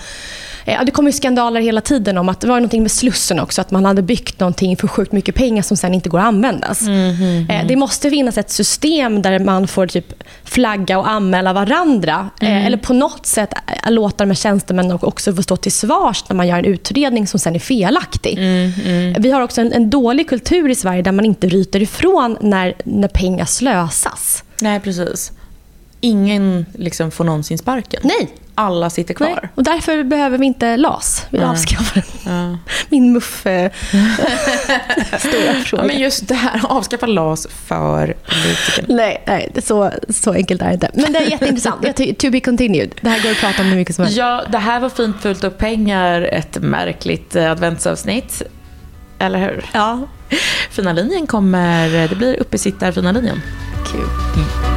[0.69, 3.61] Eh, ja, det kommer skandaler hela tiden om att det var någonting med Slussen också,
[3.61, 6.81] att man hade byggt någonting för sjukt mycket pengar som sen inte går att användas.
[6.81, 7.67] Mm, mm, mm.
[7.67, 12.29] Det måste finnas ett system där man får typ flagga och anmäla varandra.
[12.41, 12.65] Eh, mm.
[12.65, 13.53] Eller på något sätt
[13.87, 17.39] låta de här tjänstemännen också få stå till svars när man gör en utredning som
[17.39, 18.37] sen är felaktig.
[18.37, 19.21] Mm, mm.
[19.21, 21.98] Vi har också en, en, dålig kultur i Sverige där man inte ryter ifrån
[22.41, 24.43] när, när pengar slösas.
[24.61, 25.31] Nej, precis.
[26.01, 28.01] Ingen liksom får någonsin sparken.
[28.03, 29.27] Nej, alla sitter kvar.
[29.27, 31.25] Nej, och därför behöver vi inte LAS.
[31.29, 32.57] Vi avskaffar ja.
[32.89, 33.71] Min muff eh,
[35.19, 35.83] stora fråga.
[35.83, 38.95] Ja, men just det här, avskaffa LAS för politikerna.
[38.95, 40.91] Nej, nej så, så enkelt är det inte.
[40.93, 42.19] Men det är jätteintressant.
[42.19, 42.95] to be continued.
[43.01, 44.17] Det här går att prata om hur mycket som helst.
[44.17, 46.21] Ja, det här var fint fullt upp pengar.
[46.21, 48.43] Ett märkligt eh, adventsavsnitt.
[49.19, 49.69] Eller hur?
[49.73, 50.07] Ja.
[50.69, 53.41] Fina linjen kommer, det blir uppesittar fina linjen.
[53.91, 54.01] Kul.
[54.01, 54.69] Mm.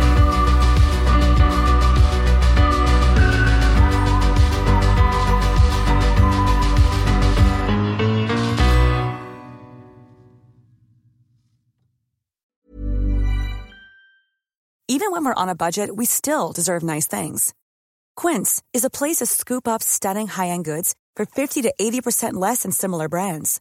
[14.88, 17.54] Even when we're on a budget, we still deserve nice things.
[18.14, 22.62] Quince is a place to scoop up stunning high-end goods for 50 to 80% less
[22.62, 23.60] than similar brands.